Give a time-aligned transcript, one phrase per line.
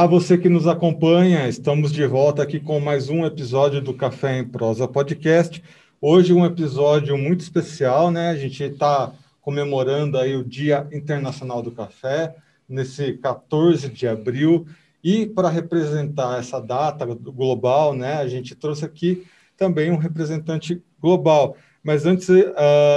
[0.00, 4.38] Olá, você que nos acompanha, estamos de volta aqui com mais um episódio do Café
[4.38, 5.62] em Prosa Podcast.
[6.00, 8.30] Hoje um episódio muito especial, né?
[8.30, 12.34] A gente está comemorando aí o Dia Internacional do Café,
[12.66, 14.66] nesse 14 de abril,
[15.04, 21.58] e para representar essa data global, né, a gente trouxe aqui também um representante global.
[21.82, 22.54] Mas antes, uh,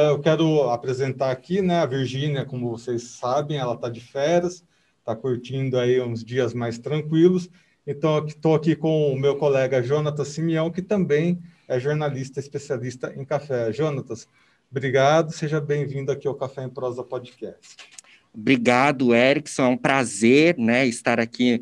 [0.08, 4.64] eu quero apresentar aqui, né, a Virgínia, como vocês sabem, ela está de férias,
[5.04, 7.50] está curtindo aí uns dias mais tranquilos.
[7.86, 13.26] Então, estou aqui com o meu colega Jonatas Simeão, que também é jornalista especialista em
[13.26, 13.74] café.
[13.74, 14.28] Jonatas,
[14.72, 17.76] obrigado, seja bem-vindo aqui ao Café em Prosa Podcast.
[18.34, 21.62] Obrigado, Erickson, é um prazer né, estar aqui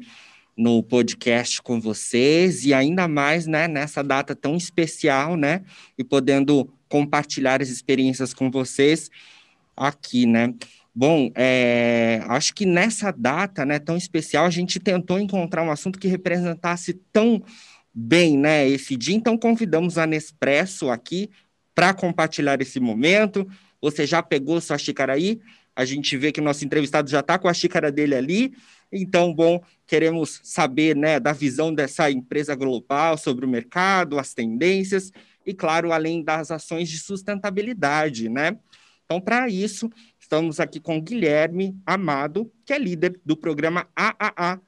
[0.55, 5.63] no podcast com vocês e ainda mais né, nessa data tão especial, né?
[5.98, 9.10] E podendo compartilhar as experiências com vocês
[9.76, 10.54] aqui, né?
[10.94, 15.98] Bom, é, acho que nessa data né, tão especial, a gente tentou encontrar um assunto
[15.98, 17.41] que representasse tão
[17.93, 21.29] bem né, esse dia, então convidamos a Nespresso aqui
[21.74, 23.48] para compartilhar esse momento.
[23.82, 25.40] Você já pegou sua xícara aí?
[25.76, 28.54] A gente vê que o nosso entrevistado já está com a xícara dele ali.
[28.91, 35.12] Então, bom, queremos saber né, da visão dessa empresa global sobre o mercado, as tendências
[35.46, 38.57] e, claro, além das ações de sustentabilidade, né?
[39.05, 39.90] Então, para isso,
[40.32, 44.62] Estamos aqui com Guilherme Amado, que é líder do programa AAA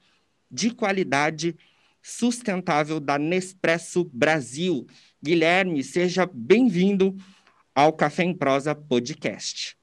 [0.51, 1.55] de qualidade
[2.01, 4.85] sustentável da Nespresso Brasil.
[5.23, 7.15] Guilherme, seja bem-vindo
[7.73, 9.77] ao Café em Prosa Podcast.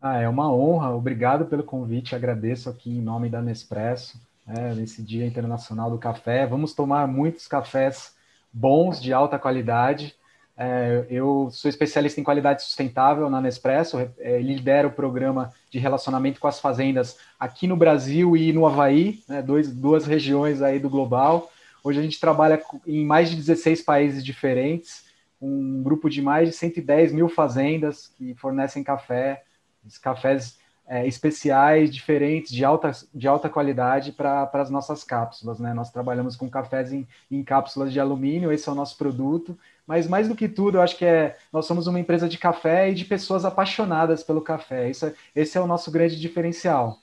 [0.00, 5.02] Ah, é uma honra, obrigado pelo convite, agradeço aqui em nome da Nespresso, né, nesse
[5.02, 6.46] Dia Internacional do Café.
[6.46, 8.16] Vamos tomar muitos cafés
[8.50, 10.14] bons, de alta qualidade,
[10.62, 16.38] é, eu sou especialista em qualidade sustentável na Nespresso, é, lidero o programa de relacionamento
[16.38, 20.90] com as fazendas aqui no Brasil e no Havaí, né, dois, duas regiões aí do
[20.90, 21.50] global.
[21.82, 25.06] Hoje a gente trabalha em mais de 16 países diferentes,
[25.40, 29.42] um grupo de mais de 110 mil fazendas que fornecem café,
[30.02, 35.58] cafés é, especiais, diferentes, de alta, de alta qualidade para as nossas cápsulas.
[35.58, 35.72] Né?
[35.72, 40.06] Nós trabalhamos com cafés em, em cápsulas de alumínio, esse é o nosso produto mas
[40.06, 42.94] mais do que tudo, eu acho que é nós somos uma empresa de café e
[42.94, 44.90] de pessoas apaixonadas pelo café.
[44.90, 46.98] Isso, é, esse é o nosso grande diferencial.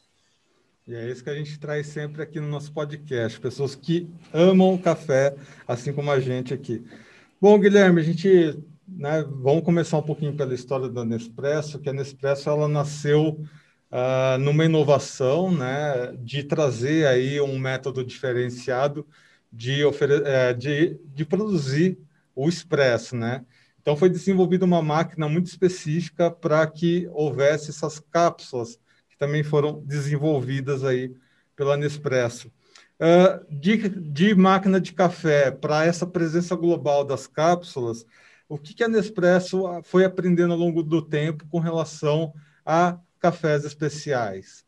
[0.88, 4.74] E é isso que a gente traz sempre aqui no nosso podcast, pessoas que amam
[4.74, 5.36] o café,
[5.68, 6.82] assim como a gente aqui.
[7.42, 11.94] Bom, Guilherme, a gente né, vamos começar um pouquinho pela história da Nespresso, que a
[11.94, 13.44] Nespresso ela nasceu
[13.92, 19.06] uh, numa inovação, né, de trazer aí um método diferenciado
[19.52, 19.82] de,
[20.26, 21.98] é, de, de produzir
[22.38, 23.44] o expresso, né?
[23.81, 28.78] Então foi desenvolvida uma máquina muito específica para que houvesse essas cápsulas
[29.09, 31.16] que também foram desenvolvidas aí
[31.56, 32.52] pela Nespresso.
[33.00, 38.06] Uh, de, de, máquina de café para essa presença global das cápsulas,
[38.48, 42.34] o que, que a Nespresso foi aprendendo ao longo do tempo com relação
[42.66, 44.67] a cafés especiais?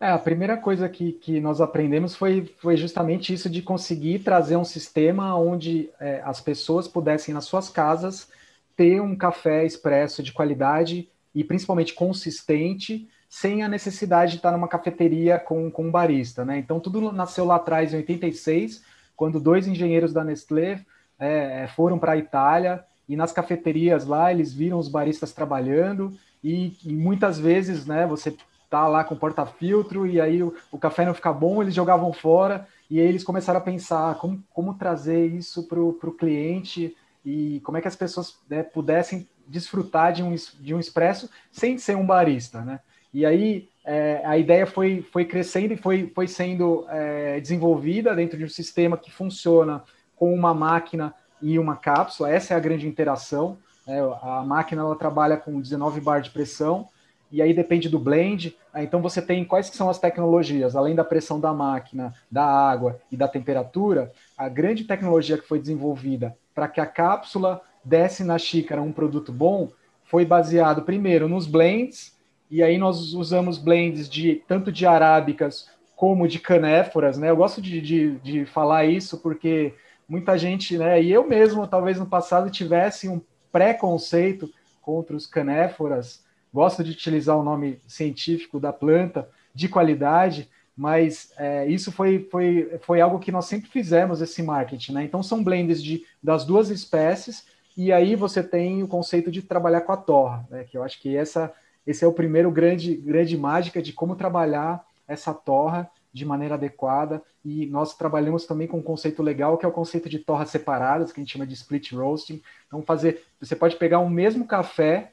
[0.00, 4.56] É, a primeira coisa que, que nós aprendemos foi, foi justamente isso de conseguir trazer
[4.56, 8.28] um sistema onde é, as pessoas pudessem, nas suas casas,
[8.76, 14.68] ter um café expresso de qualidade e principalmente consistente, sem a necessidade de estar numa
[14.68, 16.44] cafeteria com, com um barista.
[16.44, 16.58] Né?
[16.58, 18.82] Então, tudo nasceu lá atrás, em 86,
[19.16, 20.80] quando dois engenheiros da Nestlé
[21.18, 26.76] é, foram para a Itália e nas cafeterias lá eles viram os baristas trabalhando e,
[26.84, 28.36] e muitas vezes, né, você
[28.68, 32.66] tá lá com porta-filtro e aí o, o, café não fica bom, eles jogavam fora
[32.90, 37.80] e eles começaram a pensar como, como trazer isso para o cliente e como é
[37.80, 42.60] que as pessoas né, pudessem desfrutar de um, de um expresso sem ser um barista,
[42.60, 42.80] né?
[43.12, 48.36] E aí é, a ideia foi, foi crescendo e foi, foi sendo é, desenvolvida dentro
[48.36, 49.82] de um sistema que funciona
[50.14, 52.30] com uma máquina e uma cápsula.
[52.30, 53.56] Essa é a grande interação.
[53.86, 53.98] Né?
[54.22, 56.86] A máquina ela trabalha com 19 bar de pressão
[57.30, 58.56] e aí depende do blend.
[58.72, 58.84] Né?
[58.84, 63.00] Então você tem quais que são as tecnologias, além da pressão da máquina, da água
[63.10, 68.38] e da temperatura, a grande tecnologia que foi desenvolvida para que a cápsula desse na
[68.38, 69.68] xícara um produto bom
[70.04, 72.16] foi baseado primeiro nos blends,
[72.50, 77.28] e aí nós usamos blends de tanto de arábicas como de canéforas, né?
[77.28, 79.74] Eu gosto de, de, de falar isso porque
[80.08, 81.02] muita gente, né?
[81.02, 83.20] E eu mesmo, talvez no passado, tivesse um
[83.52, 84.50] preconceito
[84.80, 91.66] contra os canéforas, gosto de utilizar o nome científico da planta, de qualidade, mas é,
[91.66, 94.92] isso foi, foi, foi algo que nós sempre fizemos, esse marketing.
[94.92, 95.04] Né?
[95.04, 97.46] Então, são blends de, das duas espécies,
[97.76, 100.64] e aí você tem o conceito de trabalhar com a torra, né?
[100.64, 101.52] que eu acho que essa,
[101.86, 107.22] esse é o primeiro grande, grande mágica de como trabalhar essa torra de maneira adequada.
[107.44, 111.12] E nós trabalhamos também com um conceito legal, que é o conceito de torras separadas,
[111.12, 112.42] que a gente chama de split roasting.
[112.66, 115.12] Então, fazer, você pode pegar o mesmo café,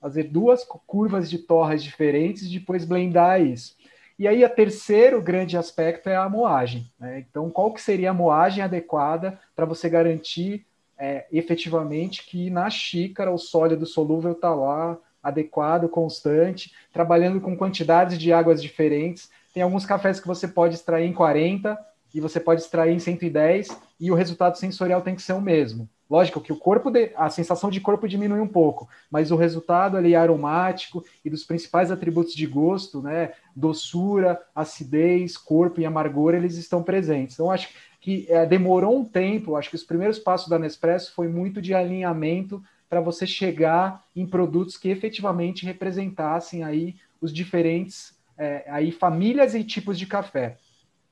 [0.00, 3.76] fazer duas curvas de torras diferentes e depois blendar isso.
[4.18, 6.90] E aí, o terceiro grande aspecto é a moagem.
[6.98, 7.24] Né?
[7.28, 10.66] Então, qual que seria a moagem adequada para você garantir
[10.98, 18.16] é, efetivamente que na xícara o sólido solúvel está lá adequado, constante, trabalhando com quantidades
[18.16, 19.28] de águas diferentes.
[19.52, 21.76] Tem alguns cafés que você pode extrair em 40
[22.14, 25.88] e você pode extrair em 110 e o resultado sensorial tem que ser o mesmo.
[26.08, 29.96] Lógico que o corpo, de, a sensação de corpo diminui um pouco, mas o resultado
[29.96, 36.56] ali aromático e dos principais atributos de gosto, né, doçura, acidez, corpo e amargor, eles
[36.56, 37.34] estão presentes.
[37.34, 37.70] Então, acho
[38.00, 41.74] que é, demorou um tempo, acho que os primeiros passos da Nespresso foi muito de
[41.74, 49.54] alinhamento para você chegar em produtos que efetivamente representassem aí os diferentes é, aí famílias
[49.54, 50.56] e tipos de café.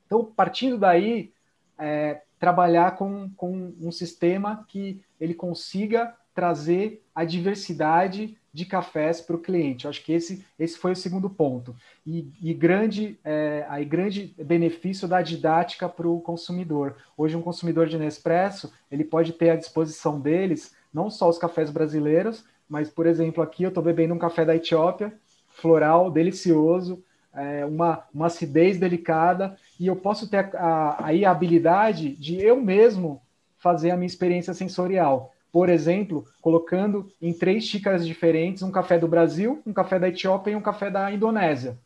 [0.05, 1.33] Então, partindo daí,
[1.77, 9.35] é, trabalhar com, com um sistema que ele consiga trazer a diversidade de cafés para
[9.35, 9.85] o cliente.
[9.85, 11.75] Eu acho que esse, esse foi o segundo ponto.
[12.05, 16.97] E, e grande, é, aí grande benefício da didática para o consumidor.
[17.17, 21.71] Hoje, um consumidor de Nespresso, ele pode ter à disposição deles não só os cafés
[21.71, 25.11] brasileiros, mas, por exemplo, aqui eu estou bebendo um café da Etiópia,
[25.47, 27.03] floral, delicioso,
[27.35, 32.61] é, uma, uma acidez delicada, e eu posso ter a, aí a habilidade de eu
[32.61, 33.21] mesmo
[33.57, 35.33] fazer a minha experiência sensorial.
[35.51, 40.51] Por exemplo, colocando em três xícaras diferentes um café do Brasil, um café da Etiópia
[40.51, 41.77] e um café da Indonésia.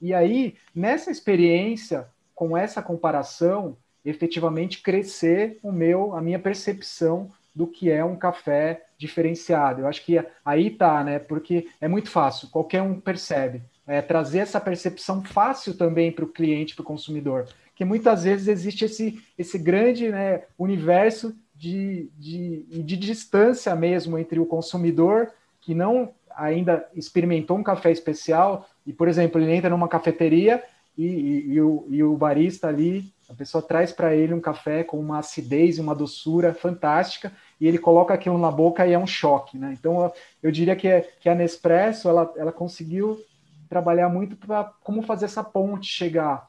[0.00, 7.66] E aí, nessa experiência, com essa comparação, efetivamente crescer o meu, a minha percepção do
[7.66, 9.80] que é um café diferenciado.
[9.80, 11.18] Eu acho que aí tá, né?
[11.18, 16.28] Porque é muito fácil, qualquer um percebe é, trazer essa percepção fácil também para o
[16.28, 17.48] cliente, para o consumidor.
[17.74, 24.38] Que muitas vezes existe esse, esse grande né, universo de, de, de distância mesmo entre
[24.40, 25.30] o consumidor
[25.60, 30.62] que não ainda experimentou um café especial e, por exemplo, ele entra numa cafeteria
[30.96, 34.84] e, e, e, o, e o barista ali, a pessoa traz para ele um café
[34.84, 38.98] com uma acidez e uma doçura fantástica e ele coloca aquilo na boca e é
[38.98, 39.74] um choque, né?
[39.78, 40.12] Então,
[40.42, 43.18] eu, diria que, que a Nespresso, ela, ela conseguiu
[43.68, 46.48] trabalhar muito para como fazer essa ponte chegar.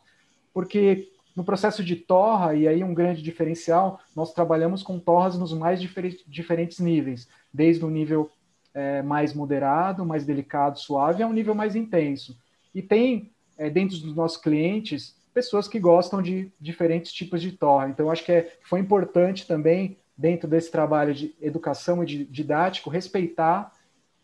[0.54, 5.54] Porque no processo de torra, e aí um grande diferencial, nós trabalhamos com torras nos
[5.54, 8.32] mais difer diferentes níveis, desde o nível
[8.74, 12.36] é, mais moderado, mais delicado, suave, a um nível mais intenso.
[12.74, 17.88] E tem, é, dentro dos nossos clientes, pessoas que gostam de diferentes tipos de torra.
[17.90, 22.90] Então, acho que é, foi importante também, dentro desse trabalho de educação e de didático,
[22.90, 23.72] respeitar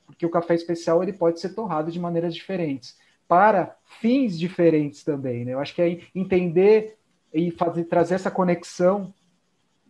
[0.06, 2.98] porque o café especial ele pode ser torrado de maneiras diferentes,
[3.28, 5.46] para fins diferentes também.
[5.46, 5.54] Né?
[5.54, 6.98] Eu acho que é entender
[7.34, 9.14] e fazer, trazer essa conexão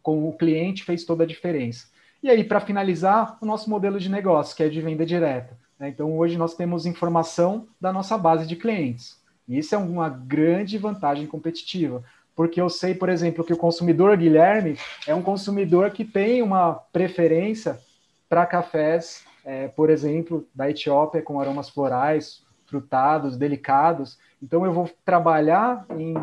[0.01, 1.87] com o cliente fez toda a diferença.
[2.21, 5.57] E aí, para finalizar, o nosso modelo de negócio, que é de venda direta.
[5.77, 5.89] Né?
[5.89, 9.21] Então, hoje nós temos informação da nossa base de clientes.
[9.47, 14.15] E isso é uma grande vantagem competitiva, porque eu sei, por exemplo, que o consumidor
[14.15, 17.79] Guilherme é um consumidor que tem uma preferência
[18.29, 24.17] para cafés é, por exemplo, da Etiópia com aromas florais, frutados, delicados.
[24.41, 26.15] Então, eu vou trabalhar em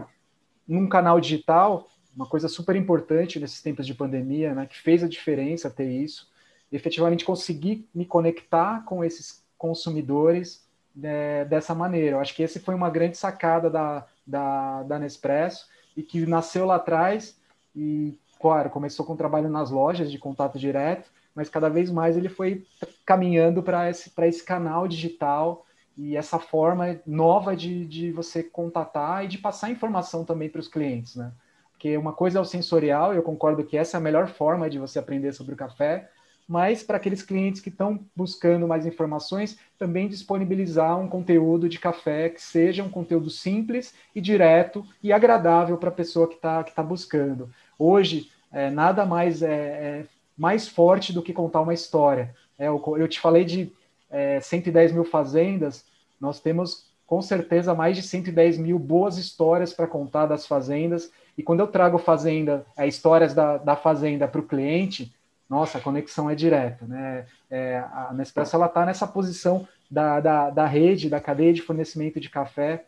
[0.70, 5.08] num canal digital, uma coisa super importante nesses tempos de pandemia, né, que fez a
[5.08, 6.30] diferença ter isso,
[6.70, 10.64] efetivamente conseguir me conectar com esses consumidores
[10.94, 12.16] né, dessa maneira.
[12.16, 15.66] Eu acho que esse foi uma grande sacada da, da, da Nespresso
[15.96, 17.36] e que nasceu lá atrás
[17.74, 22.28] e, claro, começou com trabalho nas lojas de contato direto, mas cada vez mais ele
[22.28, 22.64] foi
[23.04, 29.28] caminhando para esse, esse canal digital e essa forma nova de, de você contatar e
[29.28, 31.32] de passar informação também para os clientes, né?
[31.72, 34.78] Porque uma coisa é o sensorial, eu concordo que essa é a melhor forma de
[34.78, 36.10] você aprender sobre o café,
[36.46, 42.28] mas para aqueles clientes que estão buscando mais informações, também disponibilizar um conteúdo de café
[42.28, 46.74] que seja um conteúdo simples e direto e agradável para a pessoa que está que
[46.74, 47.48] tá buscando.
[47.78, 50.06] Hoje, é, nada mais é, é
[50.40, 52.34] mais forte do que contar uma história.
[52.58, 53.70] É, eu, eu, te falei de
[54.10, 55.84] é, 110 mil fazendas,
[56.18, 61.12] nós temos com certeza mais de 110 mil boas histórias para contar das fazendas.
[61.36, 65.14] E quando eu trago fazenda, é, histórias da, da fazenda para o cliente,
[65.46, 66.86] nossa, a conexão é direta.
[66.86, 67.26] Né?
[67.50, 72.30] É, a Nespresso está nessa posição da, da, da rede, da cadeia de fornecimento de
[72.30, 72.86] café.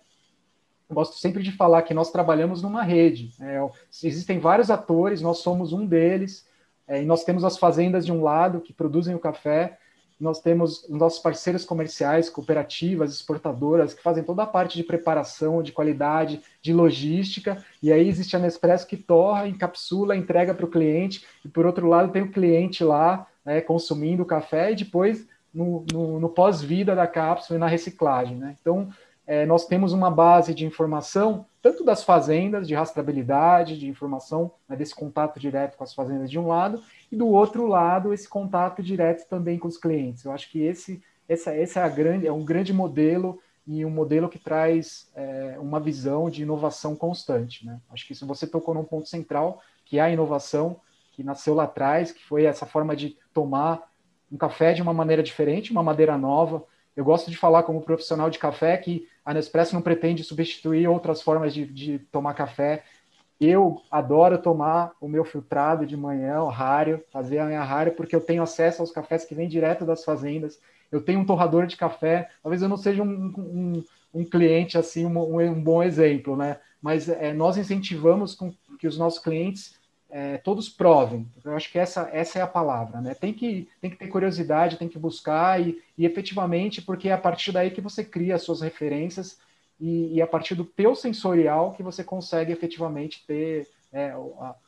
[0.88, 3.35] Eu gosto sempre de falar que nós trabalhamos numa rede.
[3.38, 3.61] É,
[4.02, 6.50] existem vários atores, nós somos um deles.
[6.87, 9.79] É, e nós temos as fazendas de um lado que produzem o café,
[10.23, 15.62] nós temos os nossos parceiros comerciais, cooperativas, exportadoras, que fazem toda a parte de preparação,
[15.62, 20.71] de qualidade, de logística, e aí existe a Nespresso que torra, encapsula, entrega para o
[20.71, 25.27] cliente, e por outro lado tem o cliente lá né, consumindo o café e depois
[25.53, 28.37] no, no, no pós-vida da cápsula e na reciclagem.
[28.37, 28.57] Né?
[28.61, 28.91] Então,
[29.26, 34.76] é, nós temos uma base de informação, tanto das fazendas, de rastreabilidade, de informação, né,
[34.76, 38.83] desse contato direto com as fazendas de um lado, e do outro lado, esse contato
[38.83, 40.25] direto também com os clientes.
[40.25, 43.91] Eu acho que esse, essa, essa é, a grande, é um grande modelo e um
[43.91, 47.64] modelo que traz é, uma visão de inovação constante.
[47.64, 47.81] Né?
[47.91, 50.81] Acho que se você tocou num ponto central, que é a inovação,
[51.12, 53.88] que nasceu lá atrás, que foi essa forma de tomar
[54.31, 56.64] um café de uma maneira diferente, uma maneira nova,
[56.97, 61.23] eu gosto de falar como profissional de café que a Nespresso não pretende substituir outras
[61.23, 62.83] formas de, de tomar café.
[63.41, 68.14] Eu adoro tomar o meu filtrado de manhã, o rário, fazer a minha rário, porque
[68.14, 70.61] eu tenho acesso aos cafés que vêm direto das fazendas.
[70.91, 72.29] Eu tenho um torrador de café.
[72.43, 76.59] Talvez eu não seja um, um, um cliente assim, um, um, bom exemplo, né?
[76.81, 79.75] Mas é, nós incentivamos com que os nossos clientes
[80.12, 81.26] é, todos provem.
[81.42, 83.14] Eu acho que essa, essa é a palavra, né?
[83.14, 87.19] Tem que, tem que ter curiosidade, tem que buscar e, e efetivamente, porque é a
[87.19, 89.38] partir daí que você cria as suas referências
[89.81, 94.14] e, e a partir do teu sensorial que você consegue efetivamente ter é,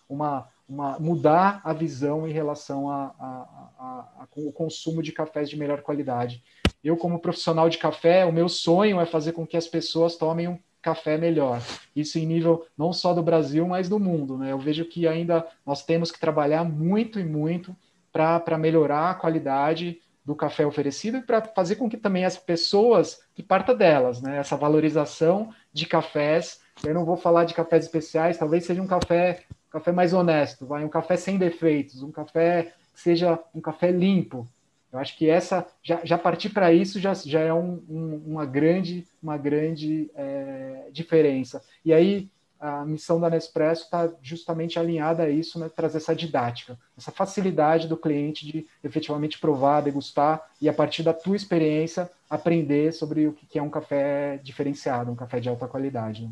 [0.09, 6.43] uma, uma mudar a visão em relação ao consumo de cafés de melhor qualidade.
[6.83, 10.49] Eu, como profissional de café, o meu sonho é fazer com que as pessoas tomem
[10.49, 11.63] um café melhor.
[11.97, 14.37] Isso em nível não só do Brasil, mas do mundo.
[14.37, 14.53] Né?
[14.53, 17.75] Eu vejo que ainda nós temos que trabalhar muito e muito
[18.13, 23.21] para melhorar a qualidade do café oferecido e para fazer com que também as pessoas,
[23.35, 24.37] que parta delas, né?
[24.37, 26.61] essa valorização de cafés.
[26.85, 30.85] Eu não vou falar de cafés especiais, talvez seja um café, café mais honesto, vai
[30.85, 34.47] um café sem defeitos, um café que seja um café limpo,
[34.95, 38.47] eu acho que essa já, já partir para isso já, já é um, um, uma
[38.47, 41.61] grande, uma grande é, diferença.
[41.85, 46.79] E aí a missão da Nespresso está justamente alinhada a isso, né, trazer essa didática,
[46.97, 52.93] essa facilidade do cliente de efetivamente provar, degustar e a partir da tua experiência aprender
[52.93, 56.23] sobre o que é um café diferenciado, um café de alta qualidade.
[56.23, 56.31] Né?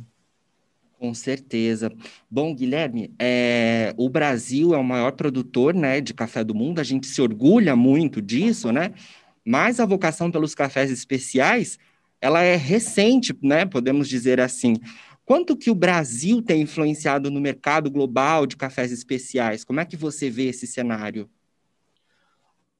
[1.03, 1.93] Com certeza.
[2.31, 6.85] Bom, Guilherme, é, o Brasil é o maior produtor né, de café do mundo, a
[6.85, 8.95] gente se orgulha muito disso, né?
[9.45, 11.77] Mas a vocação pelos cafés especiais,
[12.21, 13.67] ela é recente, né?
[13.67, 14.77] Podemos dizer assim.
[15.25, 19.65] Quanto que o Brasil tem influenciado no mercado global de cafés especiais?
[19.65, 21.29] Como é que você vê esse cenário?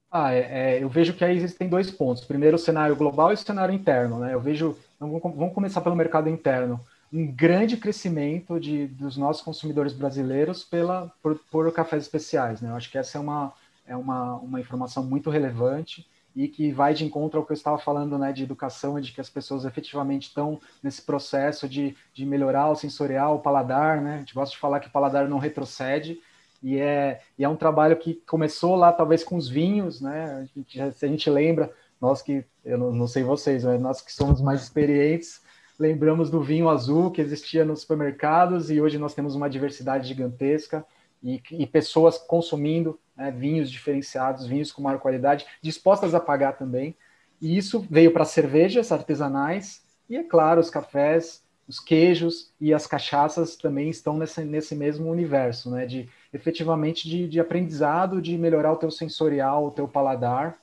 [0.09, 2.23] Ah, é, é, eu vejo que aí existem dois pontos.
[2.23, 4.19] Primeiro, o cenário global e o cenário interno.
[4.19, 4.33] Né?
[4.33, 4.77] Eu vejo.
[4.97, 6.79] Vamos começar pelo mercado interno
[7.13, 12.59] um grande crescimento de, dos nossos consumidores brasileiros pela, por, por cafés especiais.
[12.59, 12.69] Né?
[12.69, 13.53] Eu acho que essa é uma,
[13.85, 17.77] é uma, uma informação muito relevante e que vai de encontro ao que eu estava
[17.77, 22.25] falando né, de educação e de que as pessoas efetivamente estão nesse processo de, de
[22.25, 24.01] melhorar o sensorial, o paladar.
[24.01, 24.15] Né?
[24.15, 26.19] A gente gosta de falar que o paladar não retrocede,
[26.63, 30.33] e é, e é um trabalho que começou lá talvez com os vinhos, né?
[30.33, 33.99] A gente, se a gente lembra, nós que, eu não, não sei vocês, mas nós
[33.99, 35.41] que somos mais experientes,
[35.79, 40.85] lembramos do vinho azul que existia nos supermercados e hoje nós temos uma diversidade gigantesca
[41.23, 46.95] e, e pessoas consumindo né, vinhos diferenciados, vinhos com maior qualidade, dispostas a pagar também.
[47.41, 52.85] E isso veio para cervejas artesanais e, é claro, os cafés, os queijos e as
[52.85, 58.73] cachaças também estão nesse, nesse mesmo universo, né, de efetivamente de, de aprendizado, de melhorar
[58.73, 60.57] o teu sensorial, o teu paladar.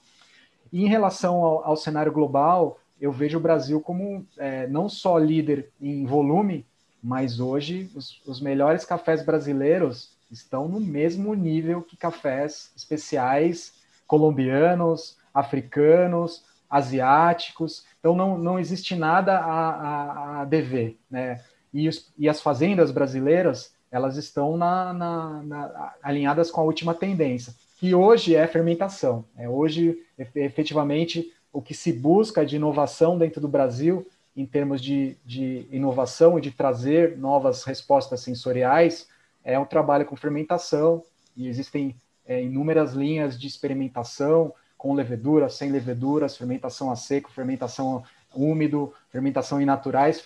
[0.73, 5.17] E em relação ao, ao cenário global, eu vejo o Brasil como é, não só
[5.17, 6.67] líder em volume,
[7.03, 13.73] mas hoje os, os, melhores cafés brasileiros estão no mesmo nível que cafés especiais
[14.07, 17.85] colombianos, africanos, asiáticos.
[17.99, 21.41] Então não, não existe nada a, a, a dever, né?
[21.73, 26.95] E, os, e, as fazendas brasileiras elas estão na, na, na, alinhadas com a última
[26.95, 29.25] tendência, que hoje é fermentação.
[29.37, 29.99] É hoje
[30.35, 36.39] efetivamente o que se busca de inovação dentro do Brasil, em termos de, de inovação
[36.39, 39.09] e de trazer novas respostas sensoriais,
[39.45, 41.03] é um trabalho com fermentação,
[41.37, 48.03] e existem é, inúmeras linhas de experimentação, com levedura, sem leveduras, fermentação a seco, fermentação
[48.35, 50.23] úmido, fermentação em naturais,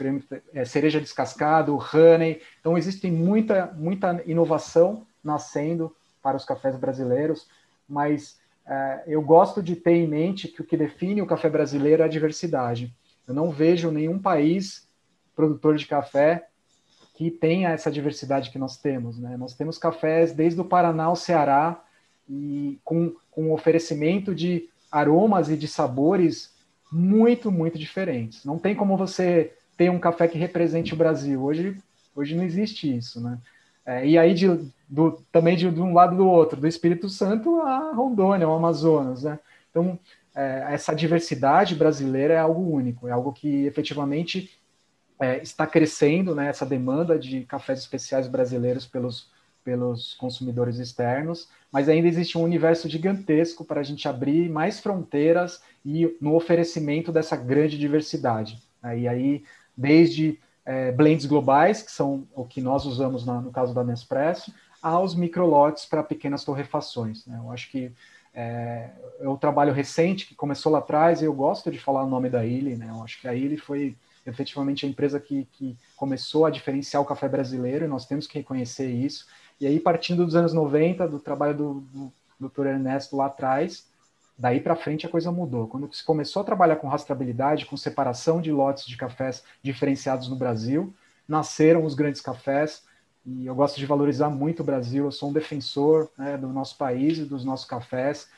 [0.52, 2.40] é, cereja descascado, honey.
[2.60, 7.48] Então, existe muita, muita inovação nascendo para os cafés brasileiros,
[7.88, 8.38] mas
[9.06, 12.08] eu gosto de ter em mente que o que define o café brasileiro é a
[12.08, 12.94] diversidade.
[13.26, 14.88] Eu não vejo nenhum país
[15.34, 16.46] produtor de café
[17.14, 19.18] que tenha essa diversidade que nós temos.
[19.18, 19.36] Né?
[19.36, 21.82] Nós temos cafés desde o Paraná ao Ceará
[22.28, 26.52] e com, com oferecimento de aromas e de sabores
[26.90, 28.44] muito, muito diferentes.
[28.44, 31.42] Não tem como você ter um café que represente o Brasil.
[31.42, 31.76] Hoje,
[32.14, 33.38] hoje não existe isso, né?
[33.86, 34.46] É, e aí, de,
[34.94, 39.24] do, também de, de, um lado do outro, do Espírito Santo a Rondônia, ao Amazonas,
[39.24, 39.40] né?
[39.68, 39.98] Então,
[40.32, 44.56] é, essa diversidade brasileira é algo único, é algo que efetivamente
[45.18, 46.48] é, está crescendo, né?
[46.48, 49.28] Essa demanda de cafés especiais brasileiros pelos,
[49.64, 55.60] pelos consumidores externos, mas ainda existe um universo gigantesco para a gente abrir mais fronteiras
[55.84, 58.62] e no oferecimento dessa grande diversidade.
[58.80, 59.00] Né?
[59.00, 59.44] E aí,
[59.76, 64.54] desde é, blends globais, que são o que nós usamos na, no caso da Nespresso,
[64.84, 67.24] aos microlotes para pequenas torrefações.
[67.24, 67.40] Né?
[67.42, 67.90] Eu acho que
[68.34, 72.28] é, é trabalho recente que começou lá atrás e eu gosto de falar o nome
[72.28, 72.76] da Illy.
[72.76, 72.90] Né?
[72.90, 77.06] Eu acho que a Illy foi efetivamente a empresa que, que começou a diferenciar o
[77.06, 79.26] café brasileiro e nós temos que reconhecer isso.
[79.58, 81.80] E aí, partindo dos anos 90, do trabalho do,
[82.38, 82.66] do Dr.
[82.66, 83.86] Ernesto lá atrás,
[84.36, 85.68] Daí para frente a coisa mudou.
[85.68, 90.34] Quando se começou a trabalhar com rastreabilidade, com separação de lotes de cafés diferenciados no
[90.34, 90.92] Brasil,
[91.28, 92.82] nasceram os grandes cafés.
[93.26, 95.04] E eu gosto de valorizar muito o Brasil.
[95.04, 98.28] Eu sou um defensor né, do nosso país e dos nossos cafés.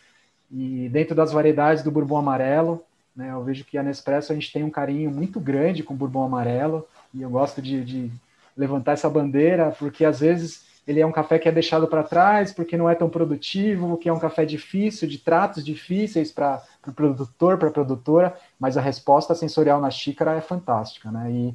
[0.51, 2.83] E dentro das variedades do Bourbon Amarelo,
[3.15, 5.97] né, eu vejo que a Nespresso a gente tem um carinho muito grande com o
[5.97, 6.87] Bourbon Amarelo.
[7.13, 8.11] E eu gosto de, de
[8.57, 12.53] levantar essa bandeira, porque às vezes ele é um café que é deixado para trás
[12.53, 16.85] porque não é tão produtivo, que é um café difícil, de tratos difíceis para o
[16.85, 21.29] pro produtor, para a produtora, mas a resposta sensorial na xícara é fantástica, né?
[21.31, 21.55] E,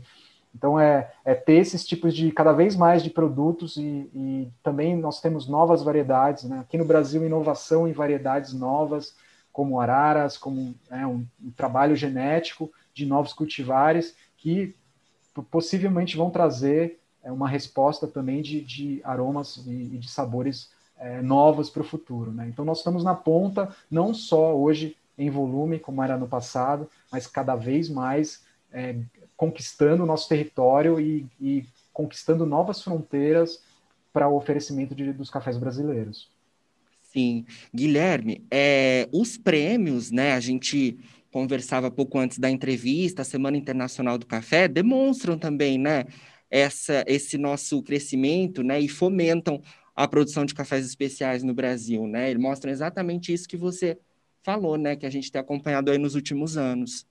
[0.55, 4.95] então é, é ter esses tipos de cada vez mais de produtos e, e também
[4.95, 6.59] nós temos novas variedades, né?
[6.59, 9.15] Aqui no Brasil inovação em variedades novas,
[9.51, 14.75] como araras, como é, um, um trabalho genético de novos cultivares que
[15.49, 21.21] possivelmente vão trazer é uma resposta também de, de aromas e, e de sabores é,
[21.21, 22.31] novos para o futuro.
[22.31, 22.47] Né?
[22.47, 27.27] Então, nós estamos na ponta, não só hoje em volume, como era no passado, mas
[27.27, 28.95] cada vez mais é,
[29.41, 33.63] conquistando o nosso território e, e, conquistando novas fronteiras
[34.13, 36.29] para o oferecimento de, dos cafés brasileiros.
[37.01, 37.47] Sim.
[37.73, 40.95] Guilherme, é, os prêmios, né, a gente
[41.31, 46.05] conversava pouco antes da entrevista, a Semana Internacional do Café, demonstram também, né,
[46.47, 49.59] essa, esse nosso crescimento, né, e fomentam
[49.95, 52.29] a produção de cafés especiais no Brasil, né?
[52.29, 53.97] Eles mostram exatamente isso que você
[54.43, 57.07] falou, né, que a gente tem acompanhado aí nos últimos anos.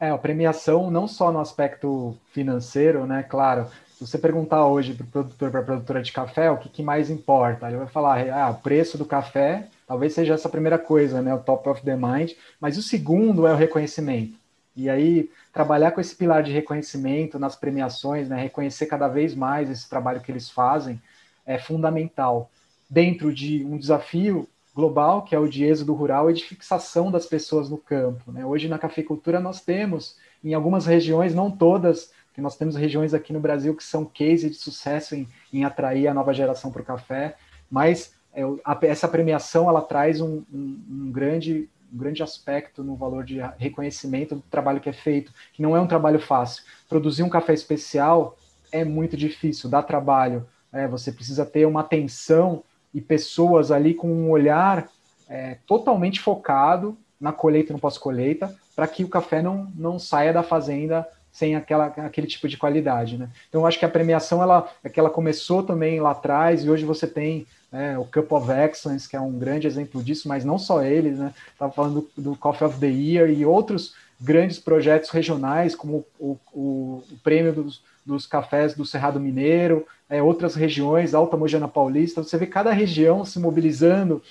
[0.00, 3.66] É, a premiação não só no aspecto financeiro, né, claro,
[3.98, 6.82] se você perguntar hoje para o produtor, para a produtora de café, o que, que,
[6.84, 7.66] mais importa?
[7.66, 11.40] Ele vai falar, ah, o preço do café, talvez seja essa primeira coisa, né, o
[11.40, 14.38] top of the mind, mas o segundo é o reconhecimento.
[14.76, 19.68] E aí, trabalhar com esse pilar de reconhecimento nas premiações, né, reconhecer cada vez mais
[19.68, 21.02] esse trabalho que eles fazem,
[21.44, 22.48] é fundamental.
[22.88, 24.48] Dentro de um desafio
[24.78, 28.30] global, que é o de êxodo rural e de fixação das pessoas no campo.
[28.30, 28.46] Né?
[28.46, 33.32] Hoje, na cafeicultura, nós temos, em algumas regiões, não todas, que nós temos regiões aqui
[33.32, 36.84] no Brasil que são case de sucesso em, em atrair a nova geração para o
[36.84, 37.34] café,
[37.68, 42.94] mas é, a, essa premiação ela traz um, um, um grande um grande aspecto no
[42.94, 46.62] valor de reconhecimento do trabalho que é feito, que não é um trabalho fácil.
[46.86, 48.36] Produzir um café especial
[48.70, 50.46] é muito difícil, dá trabalho.
[50.70, 54.88] É, você precisa ter uma atenção e pessoas ali com um olhar
[55.28, 60.32] é, totalmente focado na colheita e no pós-colheita, para que o café não, não saia
[60.32, 63.18] da fazenda sem aquela, aquele tipo de qualidade.
[63.18, 63.28] Né?
[63.48, 66.84] Então, acho que a premiação ela, é que ela começou também lá atrás e hoje
[66.84, 70.58] você tem né, o Cup of Excellence, que é um grande exemplo disso, mas não
[70.58, 71.34] só ele, né?
[71.52, 76.36] Estava falando do, do, Coffee of the Year e outros grandes projetos regionais, como o,
[76.52, 82.22] o, o prêmio dos, dos, cafés do Cerrado Mineiro, é, outras regiões, Alta Mojana Paulista,
[82.22, 84.22] você vê cada região se mobilizando.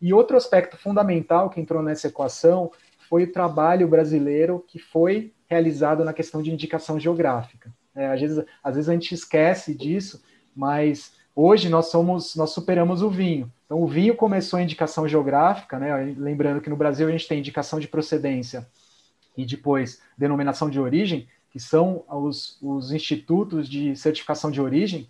[0.00, 2.70] E outro aspecto fundamental que entrou nessa equação
[3.08, 7.72] foi o trabalho brasileiro que foi realizado na questão de indicação geográfica.
[7.94, 10.22] É, às, vezes, às vezes a gente esquece disso,
[10.54, 13.50] mas Hoje nós somos, nós superamos o vinho.
[13.64, 16.14] Então o vinho começou a indicação geográfica, né?
[16.16, 18.68] Lembrando que no Brasil a gente tem indicação de procedência
[19.36, 25.06] e depois denominação de origem, que são os, os institutos de certificação de origem,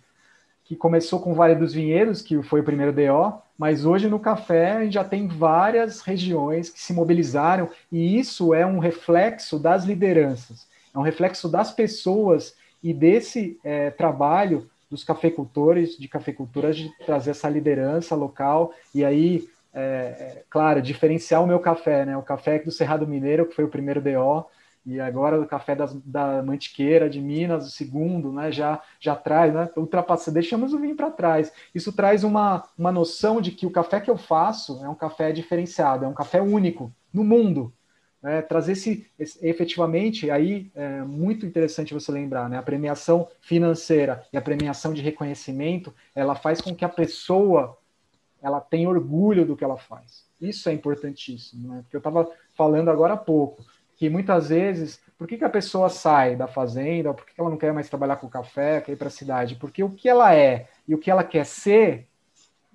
[0.65, 4.19] que começou com o Vale dos Vinhedos, que foi o primeiro DO, mas hoje no
[4.19, 9.57] café a gente já tem várias regiões que se mobilizaram, e isso é um reflexo
[9.57, 16.77] das lideranças, é um reflexo das pessoas e desse é, trabalho dos cafeicultores, de cafeiculturas,
[16.77, 22.15] de trazer essa liderança local e aí, é, é, claro, diferenciar o meu café, né?
[22.15, 24.45] O café do Cerrado Mineiro, que foi o primeiro DO,
[24.85, 29.53] e agora o café das, da Mantiqueira de Minas, o segundo, né, já, já traz,
[29.53, 31.51] né, ultrapassa, deixamos o vinho para trás.
[31.73, 35.31] Isso traz uma, uma noção de que o café que eu faço é um café
[35.31, 37.73] diferenciado, é um café único no mundo.
[38.21, 44.25] Né, trazer esse, esse, efetivamente, aí é muito interessante você lembrar, né, a premiação financeira
[44.33, 47.77] e a premiação de reconhecimento, ela faz com que a pessoa
[48.41, 50.25] ela tenha orgulho do que ela faz.
[50.41, 51.79] Isso é importantíssimo, né?
[51.83, 53.63] Porque eu estava falando agora há pouco
[54.03, 57.49] que muitas vezes, por que, que a pessoa sai da fazenda, por que, que ela
[57.49, 59.55] não quer mais trabalhar com café, quer ir para a cidade?
[59.55, 62.05] Porque o que ela é e o que ela quer ser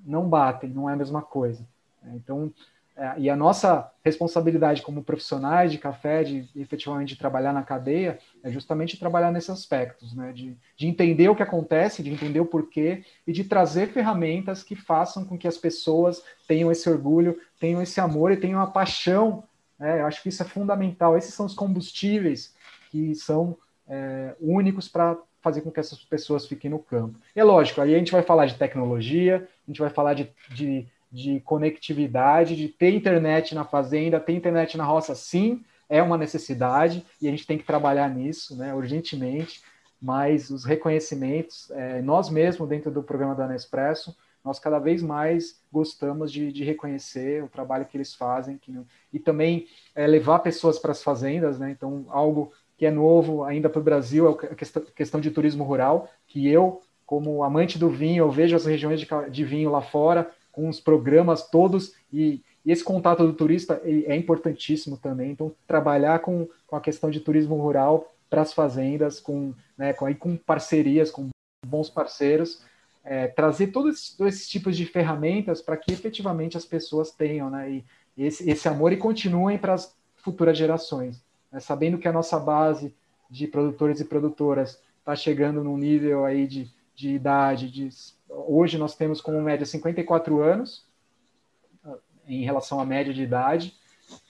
[0.07, 1.69] não batem, não é a mesma coisa.
[2.15, 2.51] Então,
[2.97, 8.51] é, e a nossa responsabilidade como profissionais de café, de efetivamente trabalhar na cadeia, é
[8.51, 10.33] justamente trabalhar nesses aspectos, né?
[10.33, 14.75] de, de entender o que acontece, de entender o porquê e de trazer ferramentas que
[14.75, 19.45] façam com que as pessoas tenham esse orgulho, tenham esse amor e tenham a paixão
[19.81, 21.17] é, eu acho que isso é fundamental.
[21.17, 22.55] Esses são os combustíveis
[22.91, 23.57] que são
[23.89, 27.19] é, únicos para fazer com que essas pessoas fiquem no campo.
[27.35, 30.87] é lógico, aí a gente vai falar de tecnologia, a gente vai falar de, de,
[31.13, 37.05] de conectividade, de ter internet na fazenda, ter internet na roça, sim, é uma necessidade
[37.23, 39.63] e a gente tem que trabalhar nisso, né, urgentemente.
[40.01, 45.61] Mas os reconhecimentos, é, nós mesmos dentro do programa da Nespresso, nós cada vez mais
[45.71, 48.75] gostamos de, de reconhecer o trabalho que eles fazem que,
[49.13, 51.71] e também é, levar pessoas para as fazendas, né?
[51.71, 56.09] Então, algo que é novo ainda para o Brasil é a questão, de turismo rural,
[56.27, 60.31] que eu, como amante do vinho, eu vejo as regiões de, de vinho lá fora,
[60.53, 65.33] com os programas todos, e, e esse contato do turista é importantíssimo também.
[65.33, 70.07] Então, trabalhar com, com a questão de turismo rural para as fazendas, com, né, com,
[70.07, 71.29] aí, com parcerias, com
[71.67, 72.63] bons parceiros,
[73.05, 77.85] é, trazer todos esses, tipos de ferramentas para que efetivamente as pessoas tenham né, e
[78.17, 81.23] esse, esse amor e continuem para as futuras gerações.
[81.51, 82.95] Né, sabendo que a nossa base
[83.31, 87.89] de produtores e produtoras está chegando num nível aí de, de idade, de,
[88.29, 90.87] hoje nós temos como média 54 anos,
[92.27, 93.78] em relação à média de idade,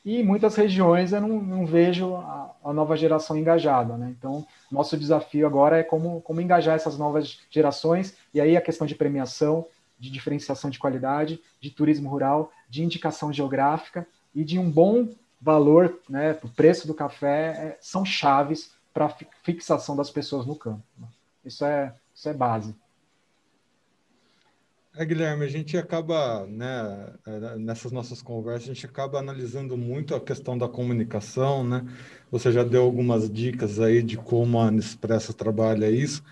[0.04, 3.96] e em muitas regiões eu não, não vejo a, a, nova geração engajada.
[3.96, 4.14] Né?
[4.18, 8.86] Então, nosso desafio agora é como, como engajar essas novas gerações, e aí a questão
[8.86, 9.66] de premiação,
[9.98, 15.08] de diferenciação de qualidade, de turismo rural, de indicação geográfica e de um bom
[15.40, 20.56] valor, né, o preço do café, é, são chaves para a fixação das pessoas no
[20.56, 20.82] campo.
[20.98, 21.06] Né?
[21.44, 22.74] Isso é, isso é base.
[25.00, 30.12] É, Guilherme, a gente acaba, né, é, nessas nossas conversas, a gente acaba analisando muito
[30.12, 31.86] a questão da comunicação, né?
[32.32, 36.24] Você já deu algumas dicas aí de como a Nespresso trabalha isso,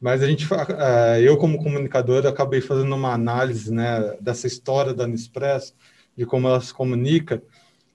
[0.00, 0.48] mas a gente,
[0.78, 5.74] é, eu como comunicador, acabei fazendo uma análise, né, dessa história da Nespresso,
[6.16, 7.42] de como ela se comunica,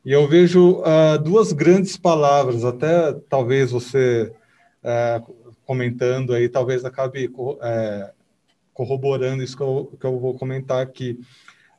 [0.06, 4.32] e eu vejo uh, duas grandes palavras, até talvez você
[4.84, 8.21] uh, comentando aí, talvez acabe uh,
[8.74, 11.20] corroborando isso que eu, que eu vou comentar aqui.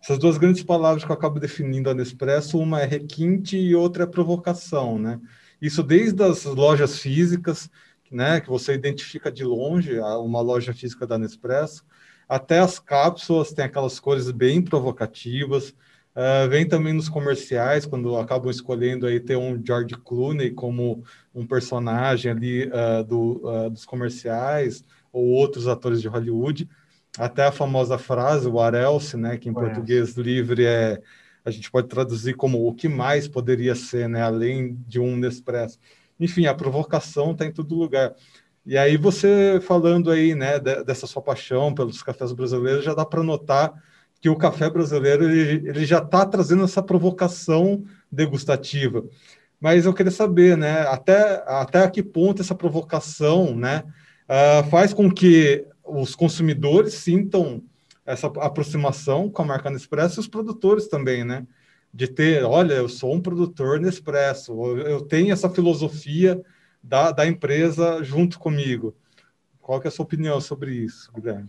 [0.02, 4.02] Essas duas grandes palavras que eu acabo definindo a Nespresso, uma é requinte e outra
[4.02, 5.20] é provocação, né?
[5.60, 7.70] Isso desde as lojas físicas,
[8.10, 11.84] né, que você identifica de longe uma loja física da Nespresso,
[12.28, 15.70] até as cápsulas tem aquelas cores bem provocativas.
[16.14, 21.02] Uh, vem também nos comerciais, quando acabam escolhendo aí ter um George Clooney como
[21.34, 26.68] um personagem ali uh, do, uh, dos comerciais, ou outros atores de Hollywood
[27.18, 31.00] até a famosa frase, o Arelse, né, que em português livre é
[31.44, 35.78] a gente pode traduzir como o que mais poderia ser, né, além de um Nespresso.
[36.18, 38.14] Enfim, a provocação está em todo lugar.
[38.64, 43.24] E aí você falando aí, né, dessa sua paixão pelos cafés brasileiros, já dá para
[43.24, 43.72] notar
[44.20, 49.04] que o café brasileiro ele, ele já está trazendo essa provocação degustativa.
[49.60, 53.82] Mas eu queria saber, né, até até a que ponto essa provocação, né,
[54.28, 57.62] uh, faz com que os consumidores sintam
[58.04, 61.46] essa aproximação com a marca Nespresso e os produtores também, né?
[61.94, 66.42] De ter, olha, eu sou um produtor Nespresso, eu tenho essa filosofia
[66.82, 68.94] da, da empresa junto comigo.
[69.60, 71.48] Qual que é a sua opinião sobre isso, Guilherme?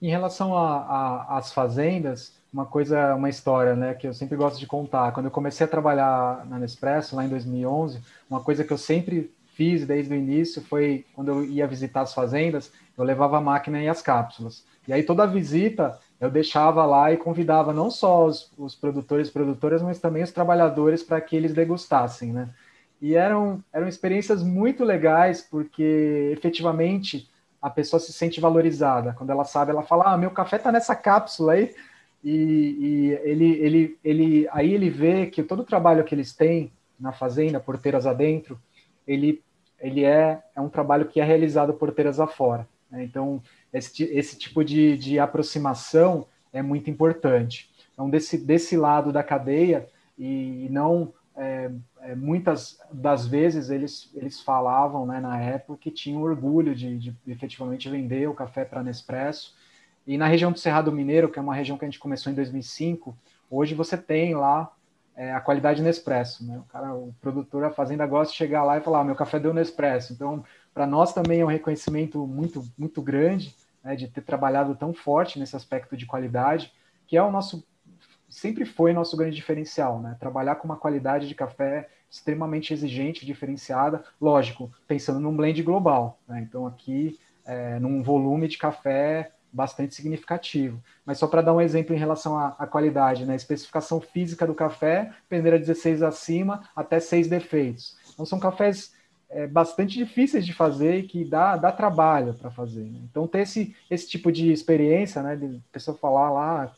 [0.00, 5.12] Em relação às fazendas, uma coisa, uma história, né, que eu sempre gosto de contar.
[5.12, 9.30] Quando eu comecei a trabalhar na Nespresso lá em 2011, uma coisa que eu sempre
[9.54, 13.82] fiz desde o início foi quando eu ia visitar as fazendas, eu levava a máquina
[13.82, 14.64] e as cápsulas.
[14.86, 19.32] E aí toda visita eu deixava lá e convidava não só os, os produtores e
[19.32, 22.50] produtoras, mas também os trabalhadores para que eles degustassem, né?
[23.00, 29.14] E eram, eram experiências muito legais, porque efetivamente a pessoa se sente valorizada.
[29.14, 31.74] Quando ela sabe, ela fala: Ah, meu café está nessa cápsula aí.
[32.22, 36.70] E, e, ele, ele, ele, aí ele vê que todo o trabalho que eles têm
[36.98, 38.60] na fazenda, porteiras adentro,
[39.06, 39.42] ele,
[39.78, 42.68] ele é, é um trabalho que é realizado porteiras afora.
[42.90, 43.04] Né?
[43.04, 47.70] Então, esse, esse tipo de, de aproximação é muito importante.
[47.92, 51.70] Então, desse, desse lado da cadeia, e não é,
[52.02, 57.16] é, muitas das vezes eles, eles falavam né, na época que tinham orgulho de, de
[57.26, 59.54] efetivamente vender o café para Nespresso.
[60.06, 62.34] E na região do Cerrado Mineiro, que é uma região que a gente começou em
[62.34, 63.16] 2005,
[63.50, 64.70] hoje você tem lá
[65.16, 66.44] é, a qualidade Nespresso.
[66.46, 66.58] Né?
[66.58, 69.38] O, cara, o produtor, a fazenda gosta de chegar lá e falar: ah, meu café
[69.38, 70.12] deu Nespresso.
[70.12, 70.44] Então,
[70.80, 75.38] para nós também é um reconhecimento muito, muito grande né, de ter trabalhado tão forte
[75.38, 76.72] nesse aspecto de qualidade,
[77.06, 77.62] que é o nosso
[78.30, 80.16] sempre foi nosso grande diferencial, né?
[80.18, 86.40] Trabalhar com uma qualidade de café extremamente exigente, diferenciada, lógico, pensando num blend global, né?
[86.48, 90.82] Então aqui é, num volume de café bastante significativo.
[91.04, 93.36] Mas só para dar um exemplo em relação à, à qualidade, né?
[93.36, 97.98] Especificação física do café, peneira 16 acima, até 6 defeitos.
[98.14, 98.98] Então são cafés
[99.30, 102.84] é, bastante difíceis de fazer e que dá, dá trabalho para fazer.
[102.84, 103.00] Né?
[103.10, 105.36] Então ter esse, esse tipo de experiência, né?
[105.36, 106.72] De pessoa falar lá,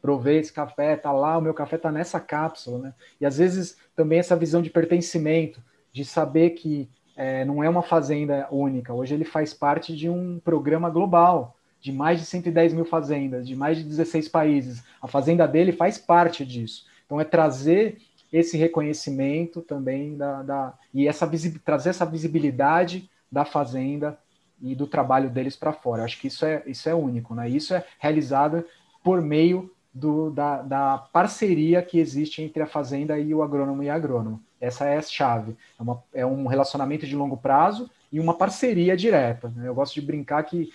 [0.00, 2.94] provei esse café, tá lá, o meu café tá nessa cápsula, né?
[3.20, 5.60] E às vezes também essa visão de pertencimento,
[5.92, 8.92] de saber que é, não é uma fazenda única.
[8.92, 13.54] Hoje ele faz parte de um programa global de mais de 110 mil fazendas, de
[13.54, 14.82] mais de 16 países.
[15.00, 16.84] A fazenda dele faz parte disso.
[17.04, 17.98] Então é trazer
[18.38, 21.28] esse reconhecimento também da, da e essa
[21.64, 24.18] trazer essa visibilidade da fazenda
[24.60, 26.04] e do trabalho deles para fora.
[26.04, 27.48] Acho que isso é isso é único, né?
[27.48, 28.64] Isso é realizado
[29.02, 33.88] por meio do, da, da, parceria que existe entre a fazenda e o agrônomo e
[33.88, 34.42] agrônomo.
[34.60, 35.56] Essa é a chave.
[35.78, 39.50] É, uma, é um relacionamento de longo prazo e uma parceria direta.
[39.56, 39.66] Né?
[39.68, 40.70] Eu gosto de brincar que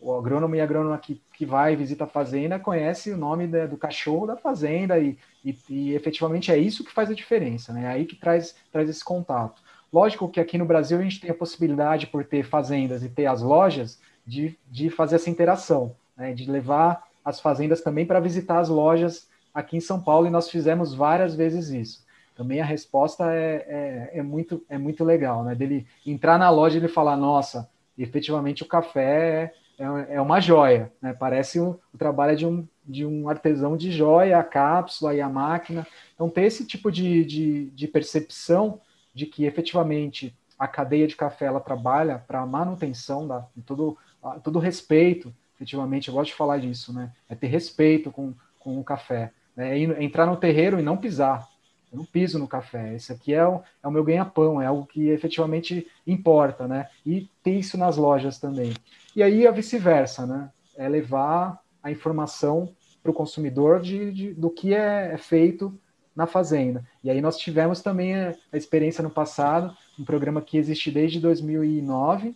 [0.00, 3.66] o agrônomo e a agrônoma que, que vai visita a fazenda conhece o nome da,
[3.66, 7.84] do cachorro da fazenda e, e, e, efetivamente é isso que faz a diferença, né?
[7.84, 9.62] É aí que traz, traz esse contato.
[9.92, 13.26] Lógico que aqui no Brasil a gente tem a possibilidade, por ter fazendas e ter
[13.26, 16.32] as lojas, de, de fazer essa interação, né?
[16.32, 20.48] de levar as fazendas também para visitar as lojas aqui em São Paulo e nós
[20.48, 22.06] fizemos várias vezes isso.
[22.36, 25.54] Também a resposta é, é, é muito, é muito legal, né?
[25.54, 30.40] Dele entrar na loja e ele falar, nossa, efetivamente o café é, é, é uma
[30.40, 31.12] joia, né?
[31.12, 35.86] Parece o, trabalho de um, de um artesão de joia, a cápsula e a máquina.
[36.14, 38.80] Então, ter esse tipo de, de, de percepção
[39.14, 43.96] de que efetivamente a cadeia de café ela trabalha para a manutenção da, todo,
[44.42, 47.12] todo respeito efetivamente, eu gosto de falar disso, né?
[47.28, 49.30] É ter respeito com, com o café.
[49.54, 49.78] Né?
[49.78, 51.46] É entrar no terreiro e não pisar.
[51.92, 52.94] Eu não piso no café.
[52.94, 56.88] Esse aqui é o, é o meu ganha-pão, é algo que efetivamente importa, né?
[57.04, 58.72] E ter isso nas lojas também.
[59.14, 60.50] E aí a vice-versa, né?
[60.76, 62.72] É levar a informação
[63.02, 65.78] para o consumidor de, de, do que é, é feito
[66.14, 66.84] na fazenda.
[67.02, 71.18] E aí nós tivemos também a, a, experiência no passado, um programa que existe desde
[71.18, 72.34] 2009,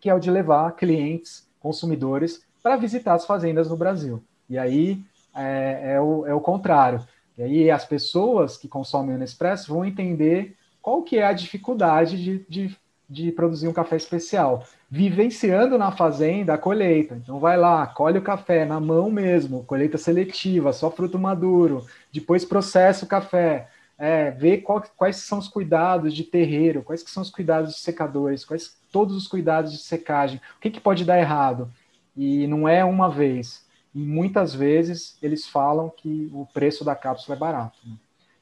[0.00, 4.22] que é o de levar clientes consumidores para visitar as fazendas no Brasil.
[4.48, 5.02] E aí
[5.34, 7.06] é, é, o, é o contrário.
[7.36, 12.22] E aí as pessoas que consomem o Nespresso vão entender qual que é a dificuldade
[12.22, 12.76] de, de,
[13.08, 14.64] de produzir um café especial.
[14.90, 17.14] Vivenciando na fazenda a colheita.
[17.14, 22.44] Então vai lá, colhe o café na mão mesmo, colheita seletiva, só fruto maduro, depois
[22.44, 23.68] processa o café,
[23.98, 27.80] é, ver qual, quais são os cuidados de terreiro, quais que são os cuidados de
[27.80, 31.70] secadores, quais todos os cuidados de secagem, o que, que pode dar errado.
[32.16, 33.64] E não é uma vez.
[33.94, 37.78] E muitas vezes eles falam que o preço da cápsula é barato.
[37.84, 37.94] Né?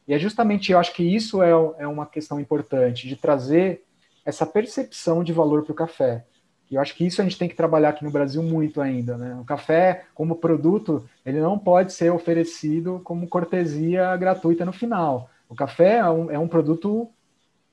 [0.09, 3.85] E é justamente, eu acho que isso é, é uma questão importante, de trazer
[4.25, 6.25] essa percepção de valor para o café.
[6.71, 9.17] E eu acho que isso a gente tem que trabalhar aqui no Brasil muito ainda.
[9.17, 9.35] Né?
[9.41, 15.29] O café, como produto, ele não pode ser oferecido como cortesia gratuita no final.
[15.49, 17.09] O café é um, é um produto,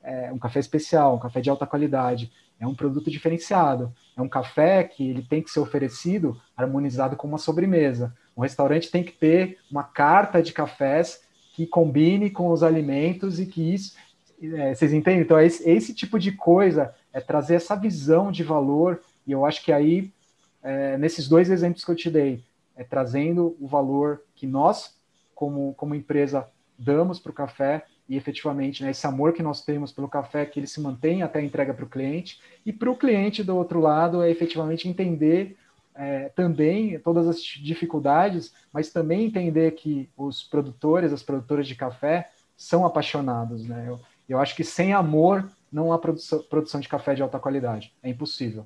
[0.07, 3.93] é um café especial, um café de alta qualidade, é um produto diferenciado.
[4.15, 8.15] É um café que ele tem que ser oferecido harmonizado com uma sobremesa.
[8.35, 11.21] O restaurante tem que ter uma carta de cafés
[11.53, 13.95] que combine com os alimentos e que isso.
[14.41, 15.21] É, vocês entendem?
[15.21, 19.63] Então, esse, esse, tipo de coisa é trazer essa visão de valor, e eu acho
[19.63, 20.13] que aí,
[20.61, 22.43] é, nesses dois exemplos que eu te dei,
[22.75, 24.95] é trazendo o valor que nós,
[25.33, 29.91] como, como empresa, damos para o café e efetivamente né, esse amor que nós temos
[29.91, 32.39] pelo café que ele se mantém até a entrega para o cliente.
[32.65, 35.57] E para o cliente do outro lado é efetivamente entender
[35.93, 42.29] é, também todas as dificuldades, mas também entender que os produtores, as produtoras de café
[42.55, 43.85] são apaixonados, né?
[43.87, 47.93] Eu, eu acho que sem amor não há produção, produção de café de alta qualidade,
[48.01, 48.65] é impossível,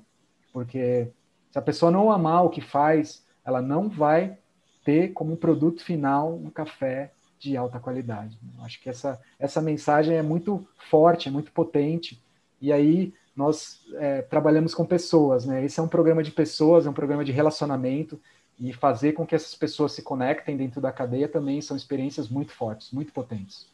[0.52, 1.08] porque
[1.50, 4.38] se a pessoa não amar o que faz, ela não vai
[4.84, 8.38] ter como produto final um café de alta qualidade.
[8.60, 12.22] Acho que essa, essa mensagem é muito forte, é muito potente,
[12.60, 15.64] e aí nós é, trabalhamos com pessoas, né?
[15.64, 18.20] Esse é um programa de pessoas, é um programa de relacionamento,
[18.60, 22.52] e fazer com que essas pessoas se conectem dentro da cadeia também são experiências muito
[22.52, 23.66] fortes, muito potentes.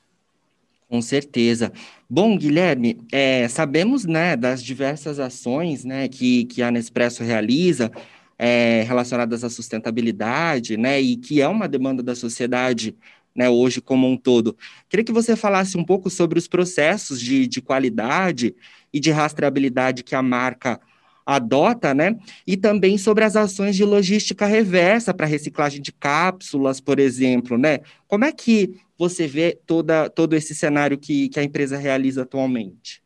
[0.89, 1.71] Com certeza.
[2.09, 7.93] Bom, Guilherme, é, sabemos né, das diversas ações né, que, que a Nespresso realiza
[8.39, 12.97] é, relacionadas à sustentabilidade, né, e que é uma demanda da sociedade
[13.39, 14.57] né, hoje como um todo.
[14.89, 18.53] Queria que você falasse um pouco sobre os processos de, de qualidade
[18.93, 20.81] e de rastreabilidade que a marca
[21.25, 22.19] adota, né?
[22.47, 27.81] E também sobre as ações de logística reversa para reciclagem de cápsulas, por exemplo, né?
[28.09, 33.03] Como é que você vê toda, todo esse cenário que, que a empresa realiza atualmente?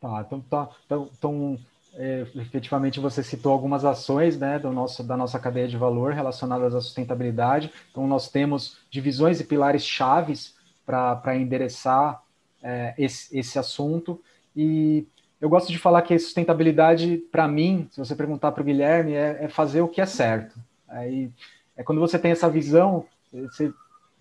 [0.00, 1.58] Tá, então, tá, então, então
[1.94, 6.74] é, efetivamente você citou algumas ações né, do nosso, da nossa cadeia de valor relacionadas
[6.74, 7.70] à sustentabilidade.
[7.90, 10.54] Então, nós temos divisões e pilares chaves
[10.86, 12.22] para endereçar
[12.62, 14.20] é, esse, esse assunto.
[14.56, 15.06] E
[15.40, 19.44] eu gosto de falar que sustentabilidade, para mim, se você perguntar para o Guilherme, é,
[19.44, 20.58] é, fazer o que é certo.
[20.88, 21.30] Aí,
[21.76, 23.72] é quando você tem essa visão você,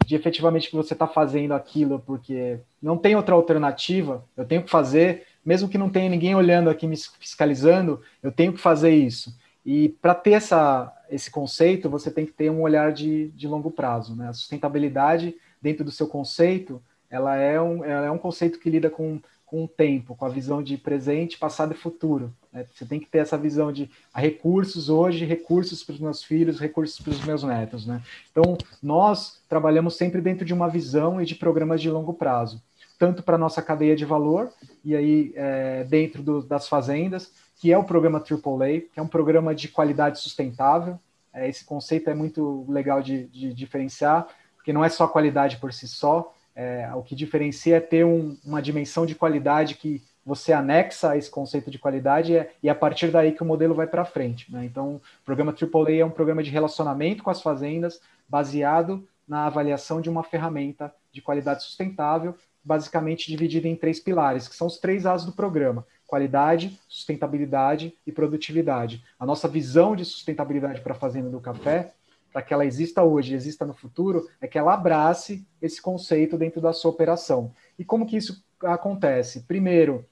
[0.06, 4.70] de efetivamente que você está fazendo aquilo, porque não tem outra alternativa, eu tenho que
[4.70, 9.36] fazer, mesmo que não tenha ninguém olhando aqui me fiscalizando, eu tenho que fazer isso.
[9.66, 13.70] E para ter essa, esse conceito, você tem que ter um olhar de, de longo
[13.70, 14.16] prazo.
[14.16, 14.28] Né?
[14.28, 18.90] A sustentabilidade, dentro do seu conceito, ela é um, ela é um conceito que lida
[18.90, 19.20] com
[19.52, 22.34] com o tempo, com a visão de presente, passado e futuro.
[22.54, 22.66] Né?
[22.74, 26.98] Você tem que ter essa visão de recursos hoje, recursos para os meus filhos, recursos
[26.98, 27.86] para os meus netos.
[27.86, 28.02] Né?
[28.32, 32.62] Então, nós trabalhamos sempre dentro de uma visão e de programas de longo prazo,
[33.02, 34.52] tanto para a nossa cadeia de valor,
[34.86, 39.08] e aí é, dentro do, das fazendas, que é o programa AAA, que é um
[39.08, 41.00] programa de qualidade sustentável.
[41.34, 45.74] É, esse conceito é muito legal de, de diferenciar, porque não é só qualidade por
[45.74, 50.54] si só, é, o que diferencia é ter um, uma dimensão de qualidade que você
[50.54, 53.74] anexa a esse conceito de qualidade é, e é a partir daí que o modelo
[53.74, 54.52] vai para frente.
[54.52, 54.64] Né?
[54.64, 60.02] Então, o programa AAA é um programa de relacionamento com as fazendas baseado na avaliação
[60.02, 65.06] de uma ferramenta de qualidade sustentável, basicamente dividida em três pilares, que são os três
[65.06, 69.04] As do programa: qualidade, sustentabilidade e produtividade.
[69.19, 71.93] A nossa visão de sustentabilidade para a fazenda do café
[72.32, 76.62] para que ela exista hoje, exista no futuro, é que ela abrace esse conceito dentro
[76.62, 77.54] da sua operação.
[77.78, 79.41] E como que isso acontece?
[79.41, 80.06] Primeiro,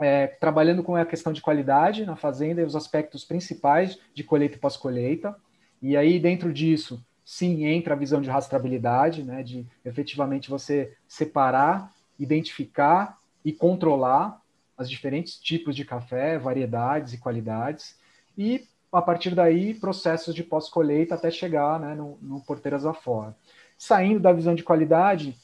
[0.00, 4.56] é, trabalhando com a questão de qualidade na fazenda e os aspectos principais de colheita
[4.56, 5.36] e pós-colheita.
[5.82, 11.94] E aí, dentro disso, sim, entra a visão de rastreabilidade, né, de efetivamente você separar,
[12.18, 14.42] identificar e controlar
[14.76, 17.96] os diferentes tipos de café, variedades e qualidades.
[18.36, 23.36] E a partir daí, processos de pós-colheita até chegar né, no, no Porteiras afora.
[23.78, 25.38] Saindo da visão de qualidade,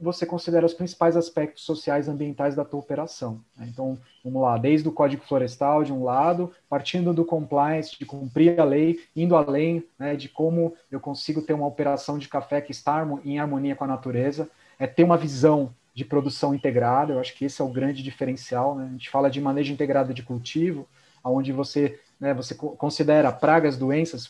[0.00, 3.40] você considera os principais aspectos sociais e ambientais da tua operação.
[3.56, 3.68] Né?
[3.70, 8.58] Então, vamos lá, desde o Código Florestal, de um lado, partindo do compliance, de cumprir
[8.58, 12.72] a lei, indo além né, de como eu consigo ter uma operação de café que
[12.72, 17.34] está em harmonia com a natureza, é ter uma visão de produção integrada, eu acho
[17.34, 18.74] que esse é o grande diferencial.
[18.74, 18.86] Né?
[18.86, 20.88] A gente fala de manejo integrado de cultivo,
[21.22, 24.28] onde você né, você considera pragas, doenças,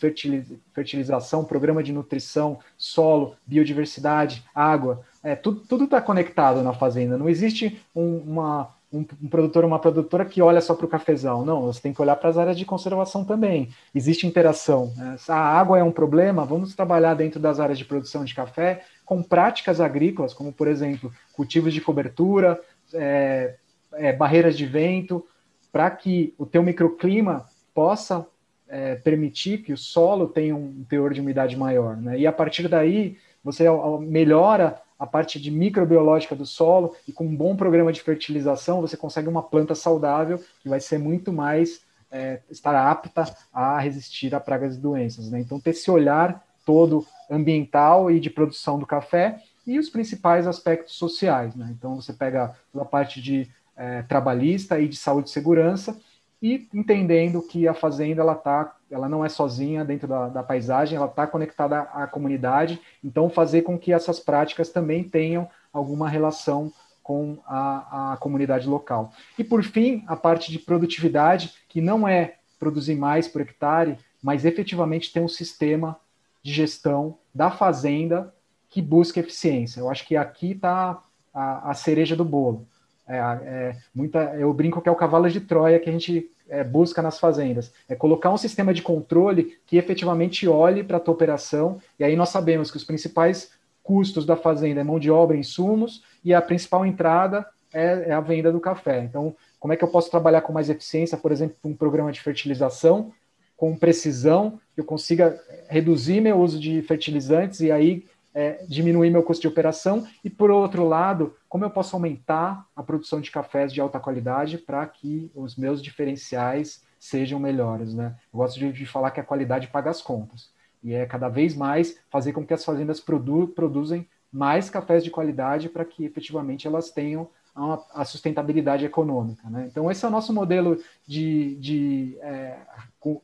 [0.73, 7.19] fertilização, programa de nutrição, solo, biodiversidade, água, é, tudo está conectado na fazenda.
[7.19, 11.45] Não existe um, uma, um, um produtor, uma produtora que olha só para o cafezal.
[11.45, 13.69] Não, você tem que olhar para as áreas de conservação também.
[13.95, 14.93] Existe interação.
[14.97, 15.17] Né?
[15.29, 19.23] A água é um problema, vamos trabalhar dentro das áreas de produção de café com
[19.23, 22.61] práticas agrícolas, como, por exemplo, cultivos de cobertura,
[22.95, 23.57] é,
[23.95, 25.27] é, barreiras de vento,
[25.73, 28.27] para que o teu microclima possa
[28.69, 31.97] é, permitir que o solo tenha um teor de umidade maior.
[31.97, 32.21] Né?
[32.21, 33.65] E a partir daí, você
[34.01, 38.99] melhora a parte de microbiológica do solo e com um bom programa de fertilização, você
[38.99, 41.81] consegue uma planta saudável que vai ser muito mais,
[42.13, 45.31] é, estar apta a resistir a pragas e doenças.
[45.31, 45.41] Né?
[45.41, 50.97] Então, ter esse olhar todo ambiental e de produção do café e os principais aspectos
[50.97, 51.57] sociais.
[51.57, 51.75] Né?
[51.77, 55.99] Então, você pega a parte de é, trabalhista e de saúde e segurança,
[56.43, 60.97] e entendendo que a fazenda ela tá, ela não é sozinha dentro da, da paisagem,
[60.97, 66.73] ela está conectada à, comunidade, então fazer com que essas práticas também tenham alguma relação
[67.03, 69.13] com a, a comunidade local.
[69.39, 74.45] E por fim, a parte de produtividade, que não é produzir mais por hectare, mas
[74.45, 75.97] efetivamente ter um sistema
[76.43, 78.35] de gestão da fazenda
[78.69, 79.81] que busca eficiência.
[79.81, 82.67] Eu acho que aqui está a, a cereja do bolo.
[83.07, 86.63] É, é, muita, eu brinco que é o cavalo de Troia que a gente é,
[86.65, 87.73] busca nas fazendas.
[87.89, 92.17] É colocar um sistema de controle que efetivamente olhe para a tua operação, e aí
[92.17, 96.43] nós sabemos que os principais custos da fazenda é mão de obra, insumos, e a
[96.43, 99.03] principal entrada é, é a venda do café.
[99.03, 102.21] Então, como é que eu posso trabalhar com mais eficiência, por exemplo, um programa de
[102.21, 103.13] fertilização,
[103.57, 105.39] com precisão, que eu consiga
[105.69, 108.05] reduzir meu uso de fertilizantes e aí
[108.35, 110.07] é, diminuir meu custo de operação.
[110.25, 114.59] E, por outro lado, como eu posso aumentar a produção de cafés de alta qualidade
[114.59, 117.95] para que os meus diferenciais sejam melhores.
[117.95, 118.15] Né?
[118.33, 120.51] Eu gosto de, de, falar que a qualidade paga as contas.
[120.83, 125.11] E é cada vez mais fazer com que as fazendas produ produzem mais cafés de
[125.11, 129.49] qualidade para que efetivamente elas tenham a, a sustentabilidade econômica.
[129.49, 129.67] Né?
[129.71, 132.59] Então, esse é o nosso modelo de, de, é,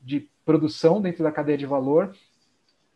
[0.02, 2.14] de produção dentro da cadeia de valor,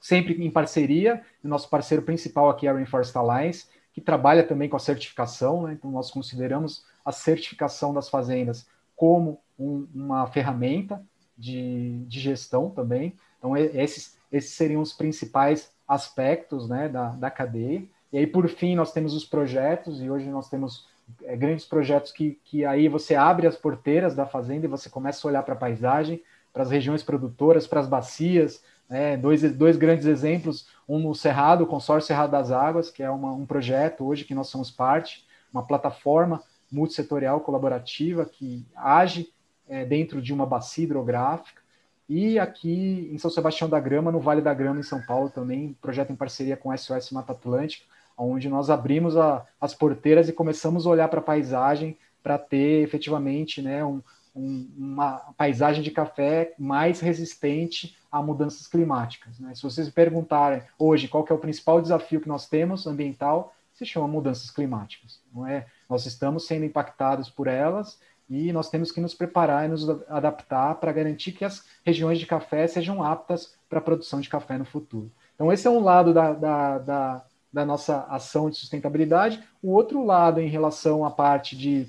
[0.00, 1.22] sempre em parceria.
[1.42, 5.62] O nosso parceiro principal aqui é a Rainforest Alliance, que trabalha também com a certificação.
[5.62, 5.74] Né?
[5.74, 11.02] Então, nós consideramos a certificação das fazendas como um, uma ferramenta
[11.36, 13.14] de, de, gestão também.
[13.38, 17.82] Então, esses, esses seriam os principais aspectos né, da, da cadeia.
[18.12, 20.86] E aí, por fim, nós temos os projetos, e hoje nós temos
[21.24, 25.26] é, grandes projetos que, que aí você abre as porteiras da fazenda e você começa
[25.26, 26.22] a olhar para a paisagem,
[26.52, 28.62] para as regiões produtoras, para as bacias.
[28.90, 29.16] Né?
[29.16, 33.32] Dois, dois grandes exemplos, um no Cerrado, o Consórcio Cerrado das Águas, que é uma,
[33.32, 39.32] um projeto hoje que nós somos parte, uma plataforma multissetorial colaborativa que age
[39.68, 41.60] é, dentro de uma bacia hidrográfica.
[42.08, 45.76] E aqui em São Sebastião da Grama, no Vale da Grama, em São Paulo, também,
[45.80, 47.86] projeto em parceria com a SOS Mata Atlântica,
[48.18, 52.82] onde nós abrimos a, as porteiras e começamos a olhar para a paisagem para ter
[52.82, 54.02] efetivamente né, um,
[54.34, 59.38] um, uma paisagem de café mais resistente a mudanças climáticas.
[59.38, 59.54] Né?
[59.54, 64.08] Se vocês perguntarem hoje qual é o principal desafio que nós temos ambiental, se chama
[64.08, 65.20] mudanças climáticas.
[65.32, 65.66] Não é?
[65.88, 67.98] Nós estamos sendo impactados por elas
[68.28, 72.26] e nós temos que nos preparar e nos adaptar para garantir que as regiões de
[72.26, 75.10] café sejam aptas para a produção de café no futuro.
[75.34, 79.42] Então, esse é um lado da, da, da da nossa ação de sustentabilidade.
[79.62, 81.86] O outro lado, em relação à parte de,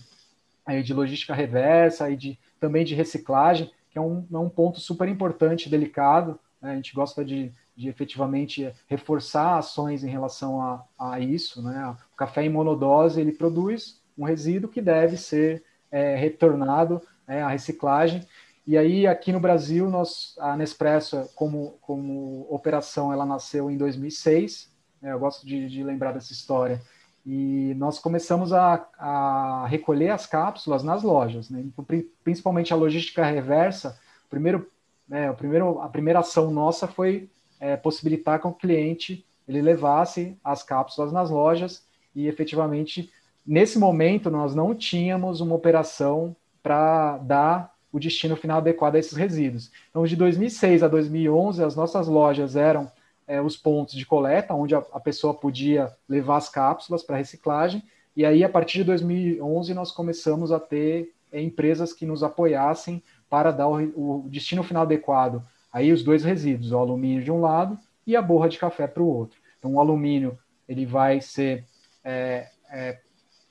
[0.84, 5.08] de logística reversa e de, também de reciclagem, que é um, é um ponto super
[5.08, 6.40] importante, delicado.
[6.62, 6.72] Né?
[6.72, 11.62] A gente gosta de, de efetivamente reforçar ações em relação a, a isso.
[11.62, 11.96] Né?
[12.12, 17.50] O café em monodose ele produz um resíduo que deve ser é, retornado é, à
[17.50, 18.26] reciclagem.
[18.66, 24.72] E aí, aqui no Brasil, nós, a Nespresso, como, como operação, ela nasceu em 2006,
[25.02, 25.12] né?
[25.12, 26.80] Eu gosto de, de, lembrar dessa história.
[27.26, 31.62] E nós começamos a, a recolher as cápsulas nas lojas, né?
[31.62, 31.86] Então,
[32.24, 34.00] principalmente a logística reversa.
[34.30, 34.68] Primeiro,
[35.08, 40.38] né, o primeiro, a primeira ação nossa foi é, possibilitar que o cliente ele levasse
[40.44, 41.84] as cápsulas nas lojas
[42.16, 43.12] e efetivamente
[43.46, 49.18] nesse momento nós não tínhamos uma operação para dar o destino final adequado a esses
[49.18, 49.72] resíduos.
[49.90, 52.90] Então, de 2006 a 2011, as nossas lojas eram
[53.28, 57.84] é, os pontos de coleta, onde a, a pessoa podia levar as cápsulas para reciclagem.
[58.16, 63.02] E aí, a partir de 2011, nós começamos a ter é, empresas que nos apoiassem
[63.30, 65.42] para dar o, o, destino final adequado.
[65.72, 69.02] Aí, os dois resíduos, o alumínio de um lado e a borra de café para
[69.02, 69.40] o outro.
[69.58, 71.66] Então, o alumínio ele vai ser
[72.04, 73.00] é, é,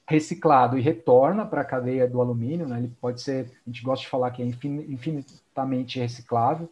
[0.06, 2.66] reciclado e retorna para a cadeia do alumínio.
[2.68, 2.78] Né?
[2.78, 6.68] Ele pode ser, a gente gosta de falar que é infinitamente reciclável.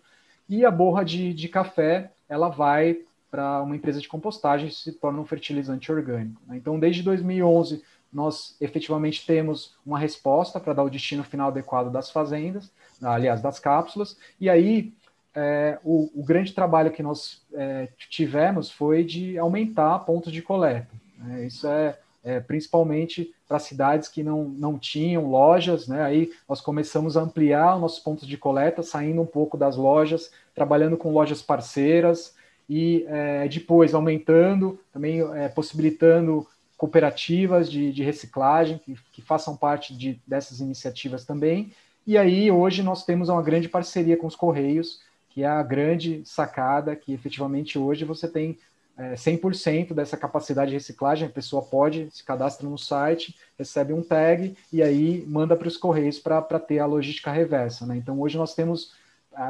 [0.49, 2.99] E a borra de, de café ela vai
[3.31, 6.41] para uma empresa de compostagem e se torna um fertilizante orgânico.
[6.47, 6.57] Né?
[6.57, 12.11] Então, desde 2011, nós efetivamente temos uma resposta para dar o destino final adequado das
[12.11, 12.71] fazendas,
[13.03, 14.93] aliás, das cápsulas, e aí
[15.35, 20.89] é, o, o, grande trabalho que nós é, tivemos foi de aumentar pontos de coleta.
[21.19, 21.47] Né?
[21.47, 26.03] Isso é, é principalmente para cidades que não, não tinham lojas, né?
[26.03, 30.97] aí nós começamos a ampliar nossos pontos de coleta, saindo um pouco das lojas trabalhando
[30.97, 32.35] com lojas parceiras
[32.69, 36.47] e é, depois aumentando, também é, possibilitando
[36.77, 41.73] cooperativas de, de reciclagem que, que, façam parte de, dessas iniciativas também.
[42.07, 46.23] E aí hoje nós temos uma grande parceria com os Correios, que é a grande
[46.25, 48.59] sacada que efetivamente hoje você tem
[48.99, 54.03] é, 100% dessa capacidade de reciclagem, a pessoa pode, se cadastra no site, recebe um
[54.03, 57.87] tag e aí manda para os Correios para ter a logística reversa.
[57.87, 57.97] Né?
[57.97, 58.93] Então hoje nós temos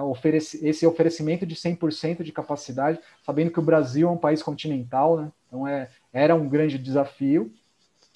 [0.02, 5.16] ofereci, esse oferecimento de 100% de capacidade, sabendo que o Brasil é um país continental,
[5.16, 5.32] né?
[5.46, 7.50] então é, era um grande desafio.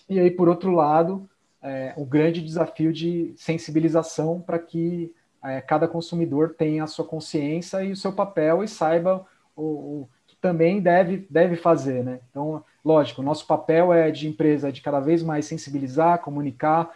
[0.09, 1.26] E aí, por outro lado,
[1.62, 7.83] é, o grande desafio de sensibilização para que é, cada consumidor tenha a sua consciência
[7.83, 9.26] e o seu papel e saiba
[9.57, 10.09] o, o
[10.43, 12.05] também deve, deve fazer.
[12.05, 12.20] Né?
[12.28, 16.90] Então, lógico, nosso papel é de empresa de cada vez mais sensibilizar, comunicar,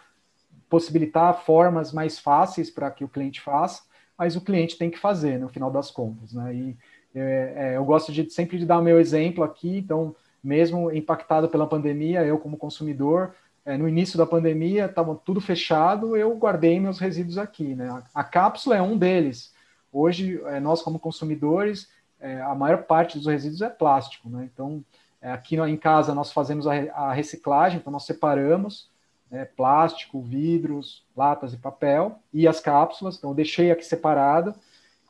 [0.69, 3.83] possibilitar formas mais fáceis para que o cliente faça,
[4.17, 6.33] mas o cliente tem que fazer no final das contas.
[6.33, 6.53] Né?
[6.53, 6.77] E
[7.15, 11.47] é, é, eu gosto de sempre de dar o meu exemplo aqui, então mesmo impactado
[11.47, 13.33] pela pandemia, eu como consumidor,
[13.65, 17.75] é, no início da pandemia estava tudo fechado, eu guardei meus resíduos aqui.
[17.75, 17.89] Né?
[17.89, 19.53] A, a cápsula é um deles.
[19.91, 21.89] Hoje, é, nós como consumidores,
[22.19, 24.29] é, a maior parte dos resíduos é plástico.
[24.29, 24.49] Né?
[24.53, 24.83] Então,
[25.21, 28.89] é, aqui em casa nós fazemos a, a reciclagem, então nós separamos
[29.29, 33.17] né, plástico, vidros, latas e papel e as cápsulas.
[33.17, 34.53] Então, eu deixei aqui separado.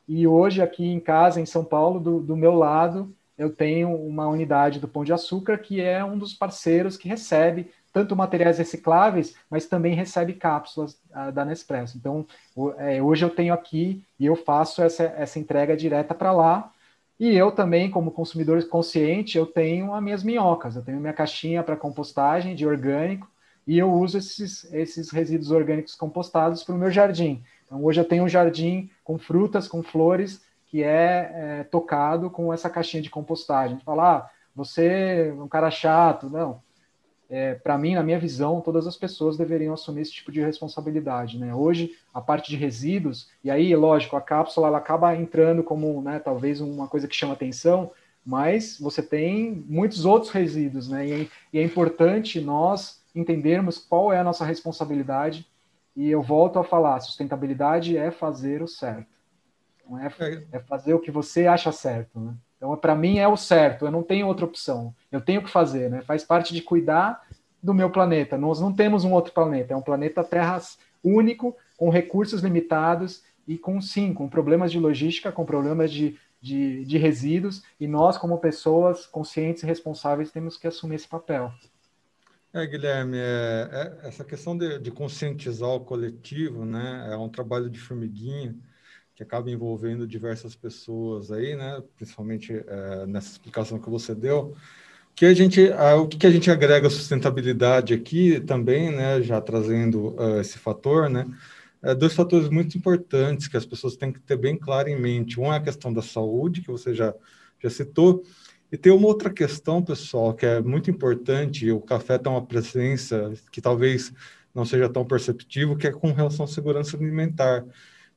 [0.08, 4.28] E hoje, aqui em casa, em São Paulo, do, do meu lado, eu tenho uma
[4.28, 9.36] unidade do Pão de Açúcar, que é um dos parceiros que recebe tanto materiais recicláveis,
[9.50, 11.98] mas também recebe cápsulas uh, da Nespresso.
[11.98, 12.26] Então,
[12.78, 16.72] é, hoje eu tenho aqui e eu faço essa, essa entrega direta para lá.
[17.20, 21.64] E eu também, como consumidor consciente, eu tenho as minhas minhocas, eu tenho minha caixinha
[21.64, 23.28] para compostagem de orgânico
[23.66, 27.44] e eu uso esses, esses resíduos orgânicos compostados para o meu jardim.
[27.66, 32.54] Então, hoje eu tenho um jardim com frutas, com flores, que é, é tocado com
[32.54, 33.80] essa caixinha de compostagem.
[33.80, 36.30] Falar, ah, você é um cara chato.
[36.30, 36.62] Não,
[37.30, 41.38] é, para mim, na minha visão, todas as pessoas deveriam assumir esse tipo de responsabilidade.
[41.38, 41.54] Né?
[41.54, 46.20] Hoje, a parte de resíduos, e aí, lógico, a cápsula ela acaba entrando como né,
[46.20, 47.92] talvez uma coisa que chama atenção,
[48.26, 51.08] mas você tem muitos outros resíduos, né?
[51.08, 55.48] E, e é importante nós entendermos qual é a nossa responsabilidade.
[55.96, 59.08] E eu volto a falar: sustentabilidade é fazer o certo.
[59.90, 62.20] Não é, é, é fazer o que você acha certo.
[62.20, 62.34] Né?
[62.58, 64.94] Então, para mim, é o certo, eu não tenho outra opção.
[65.12, 66.02] Eu tenho que fazer, né?
[66.02, 67.22] Faz parte de cuidar
[67.62, 68.38] do meu planeta.
[68.38, 70.60] Nós não temos um outro planeta, é um planeta Terra
[71.04, 76.84] único, com recursos limitados e com, sim, com problemas de logística, com problemas de, de,
[76.84, 81.52] de resíduos, e nós, como pessoas conscientes e responsáveis, temos que assumir esse papel.
[82.54, 87.70] É, Guilherme, é, é, essa questão de, de, conscientizar o coletivo, né, é um trabalho
[87.70, 88.56] de formiguinha,
[89.18, 91.82] que acaba envolvendo diversas pessoas aí, né?
[91.96, 94.56] Principalmente é, nessa explicação que você deu.
[95.16, 99.20] Que a gente, a, o que a gente agrega sustentabilidade aqui também, né?
[99.24, 101.26] Já trazendo uh, esse fator, né?
[101.82, 105.40] É, dois fatores muito importantes que as pessoas têm que ter bem claro em mente.
[105.40, 107.12] Um é a questão da saúde, que você já,
[107.60, 108.24] já citou,
[108.72, 113.34] e tem uma outra questão, pessoal, que é muito importante, o café tem uma presença
[113.52, 114.14] que talvez
[114.54, 117.66] não seja tão perceptível, que é com relação à segurança alimentar.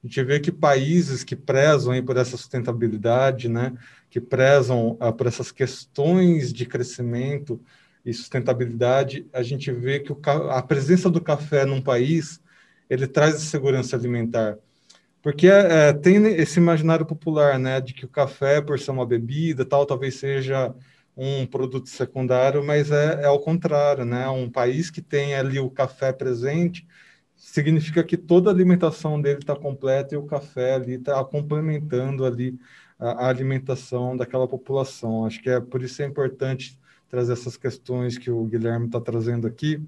[0.02, 3.74] A gente vê que países que prezam aí por essa sustentabilidade, né,
[4.08, 7.60] que prezam ah, por essas questões de crescimento
[8.04, 10.18] e sustentabilidade, a gente vê que o,
[10.50, 12.40] a presença do café num país
[12.88, 14.58] ele traz segurança alimentar.
[15.22, 19.64] Porque é, tem esse imaginário popular, né, de que o café, por ser uma bebida,
[19.66, 20.74] tal, talvez seja
[21.16, 24.26] um produto secundário, mas é, é ao contrário, né?
[24.28, 26.86] Um país que tem ali o café presente,
[27.40, 32.60] significa que toda a alimentação dele está completa e o café ali está complementando ali
[32.98, 35.24] a, a, alimentação daquela população.
[35.24, 36.78] Acho que é por isso é importante
[37.08, 39.82] trazer essas questões que o Guilherme está trazendo aqui,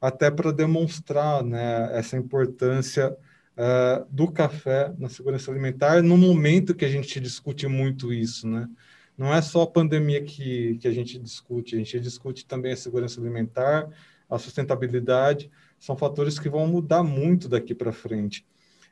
[0.00, 3.16] até para demonstrar né, essa importância
[3.56, 8.68] uh, do café na segurança alimentar no momento que a gente discute muito isso, né?
[9.16, 12.76] Não é só a pandemia que, que a gente discute, a gente discute também a
[12.76, 13.88] segurança alimentar,
[14.28, 15.50] a sustentabilidade,
[15.82, 18.46] são fatores que vão mudar muito daqui para frente.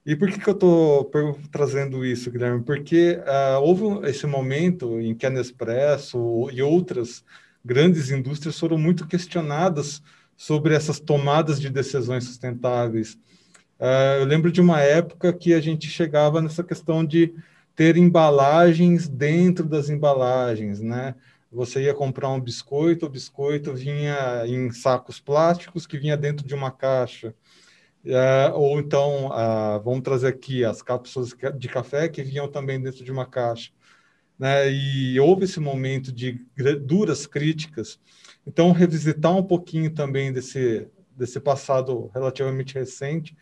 [0.04, 1.08] E por que, que eu estou
[1.52, 2.64] trazendo isso, Guilherme?
[2.64, 7.24] Porque uh, houve esse momento em que a Nespresso e outras
[7.64, 10.02] grandes indústrias foram muito questionadas
[10.36, 13.14] sobre essas tomadas de decisões sustentáveis.
[13.78, 17.32] Uh, eu lembro de uma época que a gente chegava nessa questão de
[17.76, 21.14] ter embalagens dentro das embalagens, né?
[21.50, 26.54] Você ia comprar um biscoito, o biscoito vinha em sacos plásticos que vinha dentro de
[26.54, 27.34] uma caixa.
[28.04, 29.30] Uh, ou então,
[29.84, 33.70] vamos trazer aqui as cápsulas de café que vinham também dentro de uma caixa.
[34.38, 34.70] Né?
[34.70, 36.40] E houve esse momento de
[36.82, 37.98] duras críticas.
[38.46, 43.36] Então, revisitar um pouquinho também desse, desse passado relativamente recente,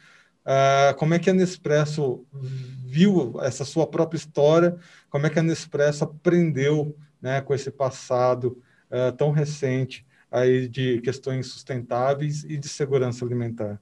[0.44, 4.76] uh, como é que a Nespresso viu essa sua própria história,
[5.08, 11.00] como é que a Nespresso aprendeu né, com esse passado uh, tão recente aí de
[11.00, 13.80] questões sustentáveis e de segurança alimentar.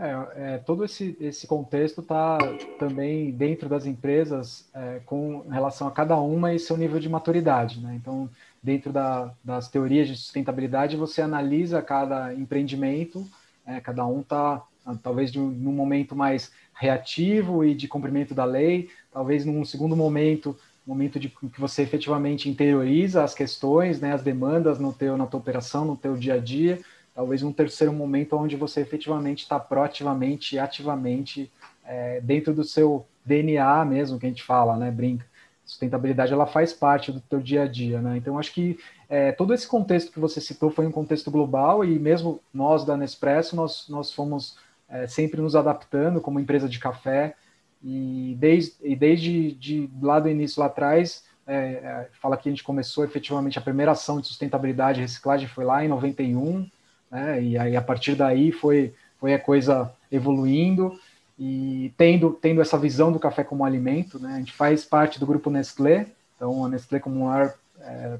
[0.00, 2.38] É, é, todo esse, esse contexto está
[2.78, 7.80] também dentro das empresas é, com relação a cada uma e seu nível de maturidade.
[7.80, 7.96] Né?
[8.00, 8.30] Então,
[8.62, 13.26] dentro da, das teorias de sustentabilidade, você analisa cada empreendimento,
[13.66, 14.62] é, cada um está
[15.02, 19.96] talvez de um, num momento mais reativo e de cumprimento da lei, talvez num segundo
[19.96, 20.56] momento
[20.88, 25.38] momento de que você efetivamente interioriza as questões, né, as demandas no teu, na tua
[25.38, 26.80] operação, no teu dia a dia,
[27.14, 31.52] talvez um terceiro momento onde você efetivamente está proativamente ativamente
[31.84, 35.26] é, dentro do seu DNA mesmo, que a gente fala, né, brinca.
[35.62, 38.78] Sustentabilidade, ela faz parte do teu dia a dia, né, então acho que
[39.10, 42.96] é, todo esse contexto que você citou foi um contexto global e mesmo nós da
[42.96, 44.56] Nespresso, nós, nós fomos
[44.88, 47.34] é, sempre nos adaptando como empresa de café
[47.82, 52.52] e desde, e desde de, lá do início lá atrás, é, é, fala que a
[52.52, 56.68] gente começou efetivamente a primeira ação de sustentabilidade e reciclagem foi lá em 91,
[57.10, 60.98] né, e aí a partir daí foi, foi a coisa evoluindo
[61.38, 65.26] e tendo, tendo essa visão do café como alimento, né, a gente faz parte do
[65.26, 66.06] grupo Nestlé,
[66.36, 68.18] então a Nestlé como maior é,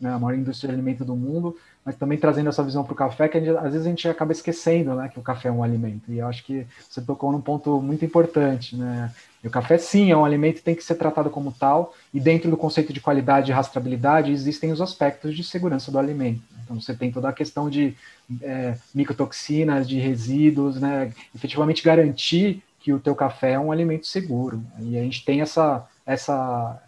[0.00, 2.96] né, a maior indústria de alimento do mundo, mas também trazendo essa visão para o
[2.96, 5.62] café, que gente, às vezes a gente acaba esquecendo né, que o café é um
[5.62, 6.10] alimento.
[6.10, 8.74] E eu acho que você tocou num ponto muito importante.
[8.74, 9.12] Né?
[9.42, 12.50] E o café, sim, é um alimento tem que ser tratado como tal, e dentro
[12.50, 16.40] do conceito de qualidade e rastreabilidade existem os aspectos de segurança do alimento.
[16.64, 17.94] Então você tem toda a questão de
[18.40, 21.12] é, micotoxinas, de resíduos, né?
[21.34, 24.62] efetivamente garantir que o teu café é um alimento seguro.
[24.78, 26.82] E a gente tem essa, essa,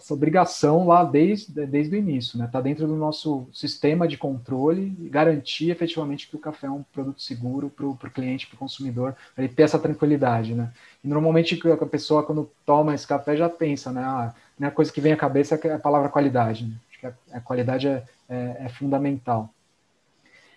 [0.00, 2.46] essa obrigação lá desde, desde o início, né?
[2.46, 6.82] Está dentro do nosso sistema de controle e garantir efetivamente que o café é um
[6.82, 10.72] produto seguro para o cliente, para o consumidor, ele ter essa tranquilidade, né?
[11.04, 14.02] E normalmente a pessoa, quando toma esse café, já pensa, né?
[14.02, 16.74] Ah, a a coisa que vem à cabeça é a palavra qualidade, né?
[16.90, 19.52] Acho que a, a qualidade é, é, é, fundamental.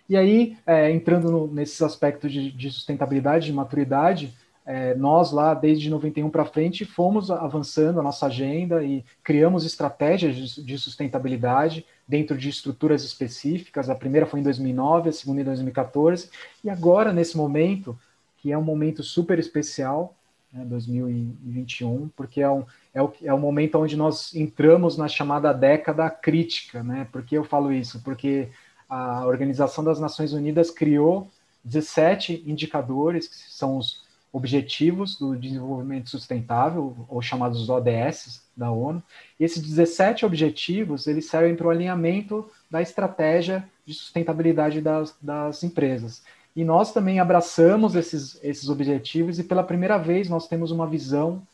[0.08, 4.34] E aí, é, entrando no, nesses aspectos de, de sustentabilidade, de maturidade,
[4.66, 10.36] é, nós lá, desde 91 para frente, fomos avançando a nossa agenda e criamos estratégias
[10.36, 13.90] de, de, sustentabilidade dentro de estruturas específicas.
[13.90, 16.30] A primeira foi em 2009, a segunda em 2014,
[16.64, 17.98] e agora, nesse momento,
[18.38, 20.16] que é um momento super especial,
[20.52, 25.54] né, 2021, porque é, um, é, o, é o momento onde nós entramos na chamada
[25.54, 26.82] década crítica.
[26.82, 27.06] Né?
[27.12, 28.02] Por que eu falo isso?
[28.02, 28.50] Porque
[28.88, 31.28] a Organização das Nações Unidas criou
[31.66, 34.03] 17 indicadores, que são os
[34.34, 39.02] Objetivos do Desenvolvimento Sustentável, ou chamados ODS da ONU.
[39.40, 45.64] E esses 17 objetivos, eles servem para o alinhamento da estratégia de sustentabilidade das, das
[45.64, 46.24] empresas.
[46.56, 51.46] E nós também abraçamos esses, esses objetivos e pela primeira vez nós temos uma visão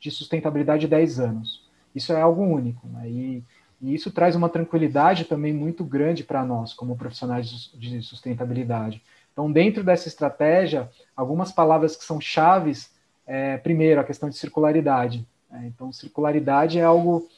[0.00, 1.66] de sustentabilidade de 10 anos.
[1.94, 2.86] Isso é algo único.
[2.88, 3.10] Né?
[3.10, 3.44] E,
[3.80, 9.02] e isso traz uma tranquilidade também muito grande para nós, como profissionais de sustentabilidade.
[9.36, 12.90] Então, dentro dessa estratégia, algumas palavras que são chaves,
[13.26, 15.26] é, primeiro, a questão de circularidade.
[15.50, 15.64] Né?
[15.66, 17.28] Então, circularidade é algo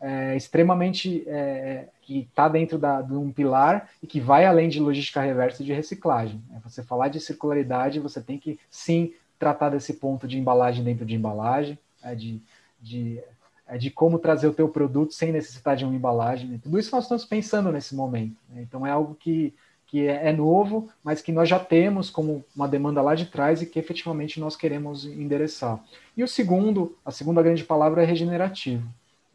[0.00, 4.78] é, extremamente é, que está dentro da, de um pilar e que vai além de
[4.78, 6.40] logística reversa e de reciclagem.
[6.48, 6.60] Né?
[6.62, 11.16] Você falar de circularidade, você tem que sim tratar desse ponto de embalagem dentro de
[11.16, 12.40] embalagem, é, de,
[12.80, 13.20] de,
[13.66, 16.48] é, de como trazer o teu produto sem necessidade de uma embalagem.
[16.50, 16.60] Né?
[16.62, 18.36] Tudo isso nós estamos pensando nesse momento.
[18.48, 18.62] Né?
[18.62, 19.52] Então é algo que
[19.88, 23.60] que é, é novo, mas que nós já temos como uma demanda lá de trás
[23.60, 25.82] e que efetivamente nós queremos endereçar.
[26.16, 28.86] E o segundo, a segunda grande palavra é regenerativo.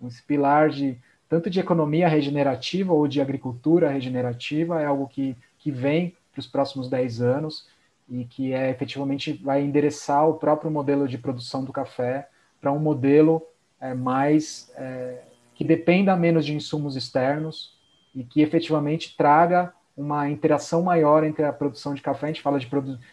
[0.05, 0.97] Esse pilar de
[1.27, 6.47] tanto de economia regenerativa ou de agricultura regenerativa é algo que, que vem para os
[6.47, 7.67] próximos 10 anos
[8.07, 12.29] e que é efetivamente vai endereçar o próprio modelo de produção do café
[12.61, 13.41] para um modelo
[13.81, 15.23] é, mais é,
[15.55, 17.75] que dependa menos de insumos externos
[18.13, 22.59] e que efetivamente traga uma interação maior entre a produção de café, a gente fala
[22.59, 22.67] de,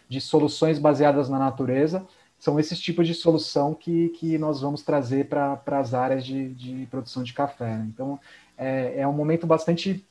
[0.09, 2.05] de soluções baseadas na natureza,
[2.39, 6.87] são esses tipos de solução que, que nós vamos trazer para as áreas de, de
[6.87, 7.83] produção de café.
[7.87, 8.19] Então,
[8.57, 10.03] é, é um momento bastante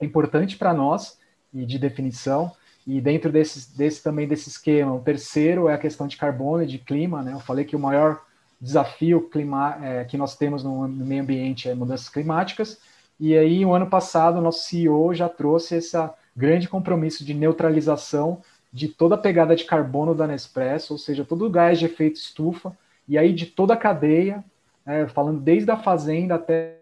[0.00, 1.18] importante para nós
[1.52, 2.52] e de definição,
[2.86, 6.66] e dentro desse, desse também desse esquema, o terceiro é a questão de carbono e
[6.66, 7.32] de clima, né?
[7.32, 8.22] Eu falei que o maior
[8.60, 12.78] desafio clima, é, que nós temos no, no meio ambiente é mudanças climáticas,
[13.18, 15.96] e aí, o ano passado, o nosso CEO já trouxe esse
[16.36, 18.42] grande compromisso de neutralização
[18.72, 22.16] de toda a pegada de carbono da Nespresso, ou seja, todo o gás de efeito
[22.16, 22.76] estufa,
[23.08, 24.44] e aí de toda a cadeia,
[24.84, 26.80] né, falando desde a fazenda até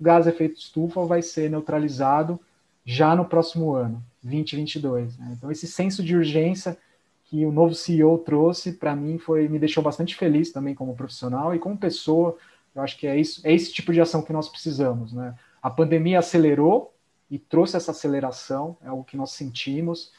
[0.00, 2.40] o gás de efeito estufa vai ser neutralizado
[2.84, 5.18] já no próximo ano, 2022.
[5.18, 5.34] Né?
[5.36, 6.76] Então, esse senso de urgência
[7.24, 11.54] que o novo CEO trouxe, para mim, foi me deixou bastante feliz também como profissional
[11.54, 12.36] e como pessoa,
[12.74, 15.12] eu acho que é, isso, é esse tipo de ação que nós precisamos.
[15.12, 15.34] Né?
[15.62, 16.94] A pandemia acelerou
[17.30, 20.12] e trouxe essa aceleração, é algo que nós sentimos,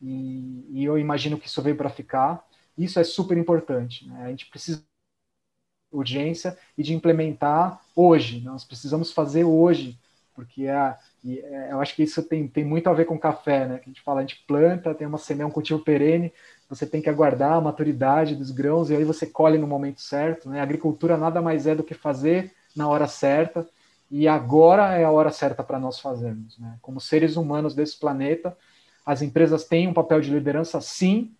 [0.00, 2.44] e, e eu imagino que isso veio para ficar.
[2.76, 4.06] Isso é super importante.
[4.06, 4.24] Né?
[4.24, 8.40] A gente precisa de urgência e de implementar hoje.
[8.40, 9.98] Nós precisamos fazer hoje,
[10.34, 13.78] porque é, é, eu acho que isso tem, tem muito a ver com café, né?
[13.78, 16.32] Que a gente fala, a gente planta, tem uma semente, um cultivo perene,
[16.68, 20.48] você tem que aguardar a maturidade dos grãos e aí você colhe no momento certo.
[20.48, 20.58] Né?
[20.58, 23.66] A agricultura nada mais é do que fazer na hora certa
[24.10, 26.58] e agora é a hora certa para nós fazermos.
[26.58, 26.76] Né?
[26.82, 28.56] Como seres humanos desse planeta,
[29.04, 31.32] as empresas têm um papel de liderança, sim,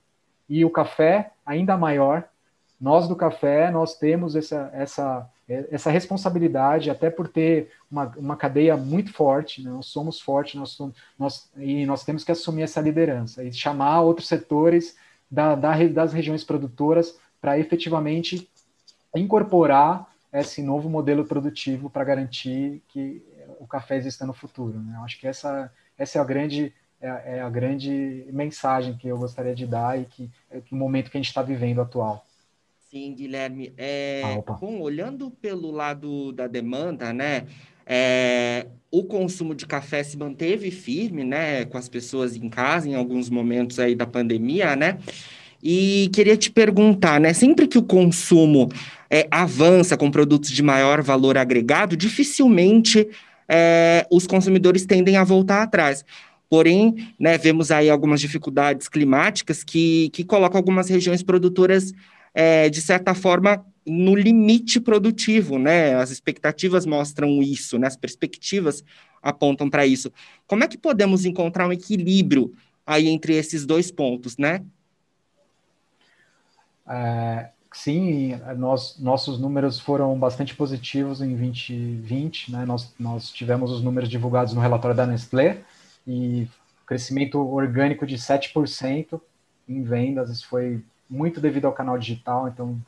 [0.49, 2.25] e o café ainda maior.
[2.81, 8.77] Nós do café, nós temos essa, essa, essa responsabilidade, até por ter uma, uma cadeia
[8.77, 9.71] muito forte, né?
[9.71, 14.01] nós somos fortes, nós, somos, nós, e nós temos que assumir essa liderança e chamar
[14.03, 14.97] outros setores
[15.31, 18.49] da, da, das regiões produtoras para efetivamente
[19.15, 23.23] incorporar esse novo modelo produtivo para garantir que
[23.59, 24.79] o café exista no futuro.
[24.79, 24.95] Né?
[24.97, 26.73] Eu acho que essa, essa é a grande
[27.03, 31.11] é, é, a grande mensagem que eu gostaria de dar e que é o momento
[31.11, 32.25] que a gente está vivendo atual.
[32.93, 33.73] Sim, Guilherme.
[33.79, 37.45] É, ah, bom, olhando pelo lado da demanda, né?
[37.87, 42.95] É, o consumo de café se manteve firme, né, com as pessoas em casa em
[42.95, 44.99] alguns momentos aí da pandemia, né?
[45.63, 48.69] E queria te perguntar, né, sempre que o consumo
[49.09, 53.09] é, avança com produtos de maior valor agregado, dificilmente
[53.49, 56.05] é, os consumidores tendem a voltar atrás.
[56.47, 61.95] Porém, né, vemos aí algumas dificuldades climáticas que, que colocam algumas regiões produtoras,
[62.35, 65.95] é, de certa forma, no limite produtivo, né?
[65.95, 67.87] As expectativas mostram isso, né?
[67.87, 68.85] As perspectivas
[69.23, 70.13] apontam para isso.
[70.47, 72.53] Como é que podemos encontrar um equilíbrio
[72.87, 74.65] aí entre esses dois pontos, né?
[76.89, 82.65] É, sim, nós, nossos números foram bastante positivos em 2020, né?
[82.65, 85.63] Nós, nós tivemos os números divulgados no relatório da Nestlé,
[86.07, 86.49] e
[86.87, 89.21] crescimento orgânico de 7%
[89.69, 90.83] em vendas, isso foi
[91.13, 92.81] muito devido ao canal digital, então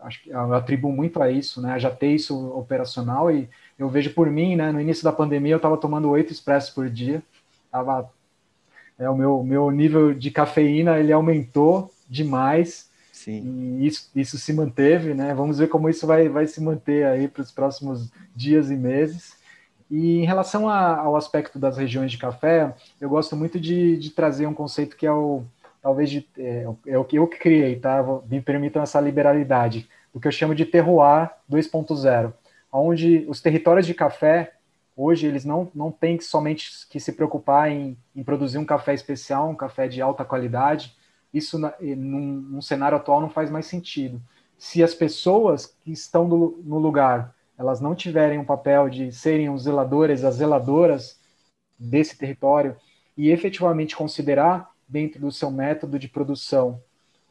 [0.00, 3.48] acho que eu atribuo muito a isso, né, já ter isso operacional e
[3.78, 6.88] eu vejo por mim, né, no início da pandemia eu estava tomando oito expressos por
[6.88, 7.22] dia,
[7.70, 8.08] tava,
[8.98, 12.88] é, o meu, meu nível de cafeína ele aumentou demais,
[13.26, 13.78] Sim.
[13.80, 15.34] E isso, isso se manteve, né?
[15.34, 19.36] Vamos ver como isso vai, vai se manter aí para os próximos dias e meses.
[19.90, 24.10] E em relação a, ao aspecto das regiões de café, eu gosto muito de, de
[24.10, 25.44] trazer um conceito que é o
[25.86, 28.04] talvez de, é, é, o que eu criei, tá?
[28.28, 32.32] Me permitam essa liberalidade, o que eu chamo de terroir 2.0,
[32.72, 34.54] onde os territórios de café
[34.96, 39.48] hoje eles não, não têm somente que se preocupar em, em produzir um café especial,
[39.48, 40.96] um café de alta qualidade.
[41.32, 44.20] Isso na, num, num cenário atual não faz mais sentido.
[44.58, 49.50] Se as pessoas que estão no, no lugar elas não tiverem um papel de serem
[49.50, 51.20] os zeladores, as zeladoras
[51.78, 52.76] desse território
[53.16, 56.80] e efetivamente considerar dentro do seu método de produção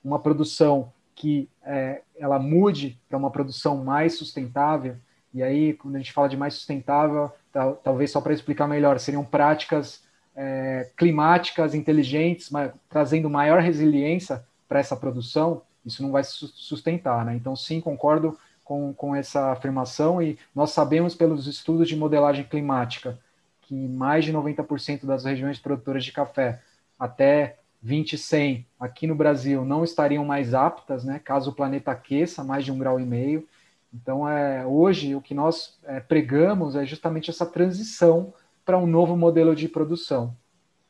[0.03, 4.95] uma produção que é, ela mude para uma produção mais sustentável
[5.33, 8.99] e aí quando a gente fala de mais sustentável tal, talvez só para explicar melhor
[8.99, 10.03] seriam práticas
[10.35, 17.25] é, climáticas inteligentes mas, trazendo maior resiliência para essa produção isso não vai se sustentar
[17.25, 17.35] né?
[17.35, 23.17] Então sim concordo com, com essa afirmação e nós sabemos pelos estudos de modelagem climática
[23.61, 26.61] que mais de 90% das regiões produtoras de café
[26.99, 32.65] até 2100 aqui no Brasil não estariam mais aptas, né, caso o planeta aqueça mais
[32.65, 33.47] de um grau e meio.
[33.93, 38.33] Então, é, hoje, o que nós é, pregamos é justamente essa transição
[38.65, 40.35] para um novo modelo de produção,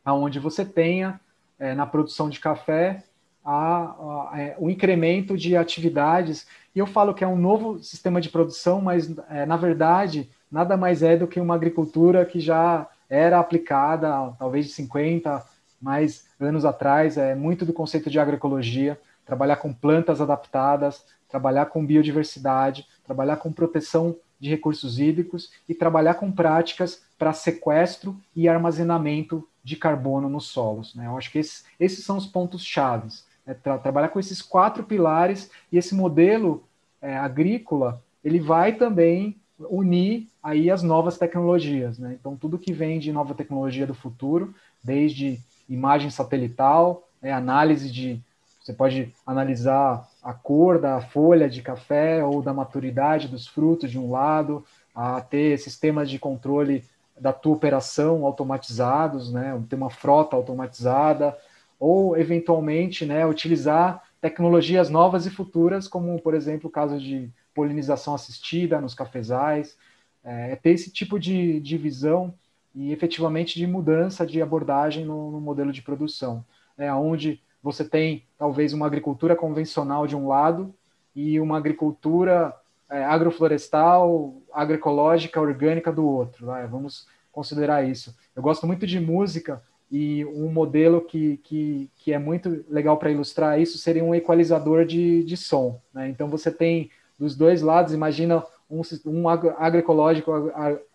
[0.03, 1.19] aonde você tenha
[1.59, 3.03] é, na produção de café
[3.43, 6.47] a, a, é, o incremento de atividades.
[6.73, 10.77] E eu falo que é um novo sistema de produção, mas é, na verdade nada
[10.77, 15.54] mais é do que uma agricultura que já era aplicada talvez de 50
[15.85, 17.15] mais anos atrás.
[17.15, 23.51] É muito do conceito de agroecologia, trabalhar com plantas adaptadas, trabalhar com biodiversidade, trabalhar com
[23.51, 30.45] proteção de recursos hídricos e trabalhar com práticas para sequestro e armazenamento de carbono nos
[30.45, 30.95] solos.
[30.95, 31.05] Né?
[31.05, 34.83] Eu acho que esses, esses são os pontos chaves é tra trabalhar com esses quatro
[34.83, 36.63] pilares e esse modelo
[36.99, 39.35] é, agrícola ele vai também
[39.69, 42.17] unir aí as novas tecnologias, né?
[42.19, 48.21] Então tudo que vem de nova tecnologia do futuro, desde imagem satelital, é, análise de
[48.61, 53.99] você pode analisar a cor da folha de café ou da maturidade dos frutos de
[53.99, 56.83] um lado, a ter sistemas de controle
[57.19, 59.61] da tua operação automatizados, né?
[59.69, 61.37] Ter uma frota automatizada,
[61.79, 68.15] ou eventualmente né, utilizar tecnologias novas e futuras, como por exemplo o caso de polinização
[68.15, 69.77] assistida nos cafezais,
[70.23, 72.33] é, é ter esse tipo de, de visão
[72.75, 76.43] e efetivamente de mudança de abordagem no, no modelo de produção,
[76.77, 80.75] né, onde você tem talvez uma agricultura convencional de um lado
[81.15, 82.53] e uma agricultura
[82.89, 86.45] é, agroflorestal, agroecológica, orgânica do outro.
[86.45, 86.67] Né?
[86.69, 88.15] Vamos considerar isso.
[88.35, 93.11] Eu gosto muito de música e um modelo que, que, que é muito legal para
[93.11, 95.81] ilustrar isso seria um equalizador de, de som.
[95.93, 96.09] Né?
[96.09, 100.31] Então você tem dos dois lados, imagina um, um agroecológico,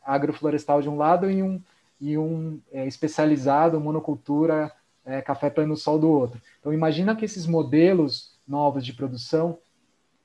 [0.04, 1.60] agroflorestal de um lado e um,
[2.00, 4.72] e um é, especializado, monocultura,
[5.04, 6.40] é, café pleno sol do outro.
[6.58, 9.58] Então imagina que esses modelos novos de produção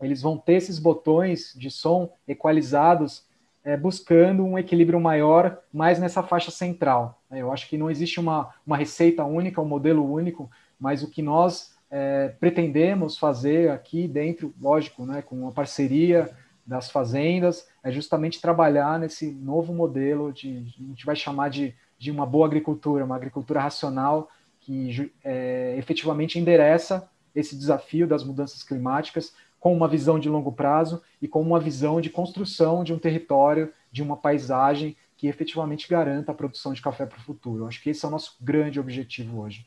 [0.01, 3.25] eles vão ter esses botões de som equalizados,
[3.63, 7.21] é, buscando um equilíbrio maior, mais nessa faixa central.
[7.31, 10.49] Eu acho que não existe uma, uma receita única, um modelo único,
[10.79, 16.29] mas o que nós é, pretendemos fazer aqui dentro, lógico, né, com a parceria
[16.65, 22.09] das fazendas, é justamente trabalhar nesse novo modelo de, a gente vai chamar de, de
[22.09, 29.33] uma boa agricultura, uma agricultura racional que é, efetivamente endereça esse desafio das mudanças climáticas
[29.59, 33.71] com uma visão de longo prazo e com uma visão de construção de um território,
[33.91, 37.63] de uma paisagem que efetivamente garanta a produção de café para o futuro.
[37.63, 39.65] Eu acho que esse é o nosso grande objetivo hoje.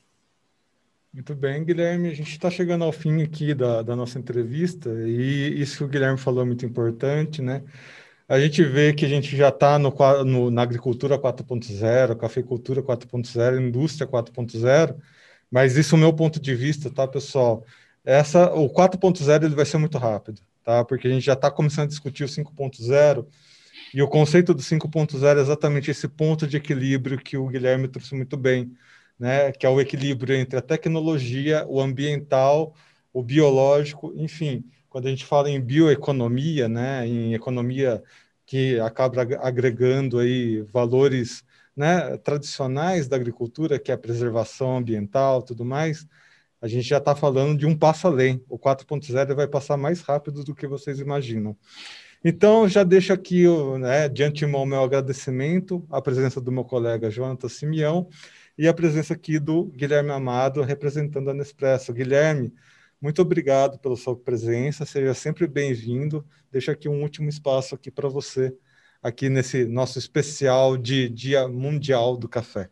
[1.13, 2.11] Muito bem, Guilherme.
[2.11, 5.89] A gente está chegando ao fim aqui da, da nossa entrevista e isso que o
[5.89, 7.65] Guilherme falou é muito importante, né?
[8.29, 9.91] A gente vê que a gente já está no,
[10.25, 14.97] no, na agricultura 4.0, cafeicultura 4.0, indústria 4.0,
[15.51, 17.65] mas isso é o meu ponto de vista, tá, pessoal?
[18.05, 20.85] Essa, o 4.0 ele vai ser muito rápido, tá?
[20.85, 23.27] Porque a gente já está começando a discutir o 5.0
[23.95, 28.15] e o conceito do 5.0 é exatamente esse ponto de equilíbrio que o Guilherme trouxe
[28.15, 28.73] muito bem
[29.19, 32.75] né, que é o equilíbrio entre a tecnologia, o ambiental,
[33.13, 38.03] o biológico, enfim, quando a gente fala em bioeconomia, né, em economia
[38.47, 41.45] que acaba agregando aí valores
[41.77, 46.07] né, tradicionais da agricultura, que é a preservação ambiental, tudo mais,
[46.61, 48.43] a gente já está falando de um passo além.
[48.49, 51.57] O 4.0 vai passar mais rápido do que vocês imaginam.
[52.25, 53.45] Então, já deixo aqui,
[53.79, 58.09] né, de antemão, meu agradecimento à presença do meu colega Jonathan Simeão
[58.59, 61.93] e a presença aqui do Guilherme Amado, representando a Nespresso.
[61.93, 62.53] Guilherme,
[63.01, 66.27] muito obrigado pela sua presença, seja sempre bem-vindo.
[66.51, 68.53] Deixo aqui um último espaço aqui para você,
[69.01, 72.69] aqui nesse nosso especial de Dia Mundial do Café.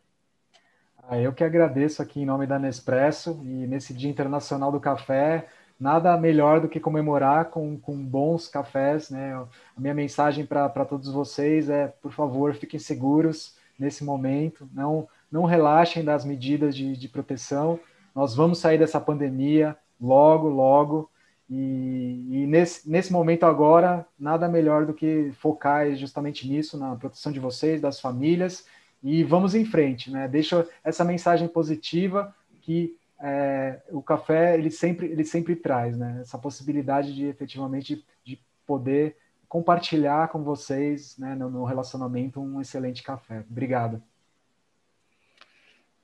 [1.07, 5.47] Ah, eu que agradeço aqui em nome da Nespresso e nesse Dia Internacional do Café,
[5.79, 9.33] nada melhor do que comemorar com, com bons cafés, né?
[9.35, 15.45] A minha mensagem para todos vocês é, por favor, fiquem seguros nesse momento, não não
[15.45, 17.79] relaxem das medidas de, de proteção.
[18.15, 21.09] Nós vamos sair dessa pandemia logo, logo.
[21.49, 27.31] E, e, nesse, nesse momento agora, nada melhor do que focar justamente nisso, na proteção
[27.31, 28.65] de vocês, das famílias,
[29.01, 30.27] e vamos em frente, né?
[30.27, 36.19] Deixa essa mensagem positiva que é, o café ele sempre, ele sempre traz, né?
[36.21, 39.15] Essa possibilidade de efetivamente de poder
[39.47, 43.45] compartilhar com vocês, né, no, no relacionamento, um excelente café.
[43.49, 44.01] Obrigado.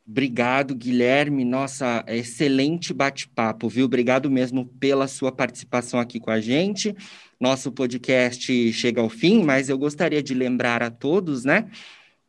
[0.05, 1.45] Obrigado, Guilherme.
[1.45, 3.85] Nossa, excelente bate-papo, viu?
[3.85, 6.93] Obrigado mesmo pela sua participação aqui com a gente.
[7.39, 11.69] Nosso podcast chega ao fim, mas eu gostaria de lembrar a todos, né?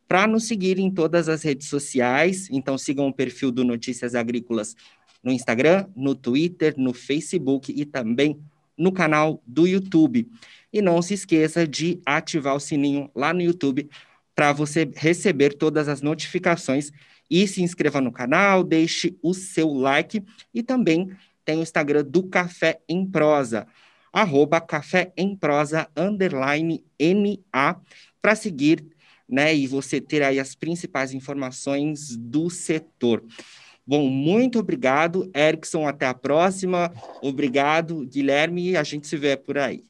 [0.06, 2.48] Para nos seguir em todas as redes sociais.
[2.48, 4.76] Então, sigam o perfil do Notícias Agrícolas
[5.20, 8.38] no Instagram, no Twitter, no Facebook e também
[8.78, 10.28] no canal do YouTube.
[10.72, 13.88] E não se esqueça de ativar o sininho lá no YouTube
[14.32, 16.92] para você receber todas as notificações
[17.30, 20.22] e se inscreva no canal, deixe o seu like
[20.52, 21.10] e também
[21.44, 23.66] tem o Instagram do Café em Prosa,
[24.12, 27.76] arroba Café em Prosa, underline NA,
[28.22, 28.84] para seguir,
[29.28, 33.22] né, e você ter aí as principais informações do setor.
[33.86, 36.90] Bom, muito obrigado, Erickson, até a próxima.
[37.20, 39.82] Obrigado, Guilherme, a gente se vê por aí.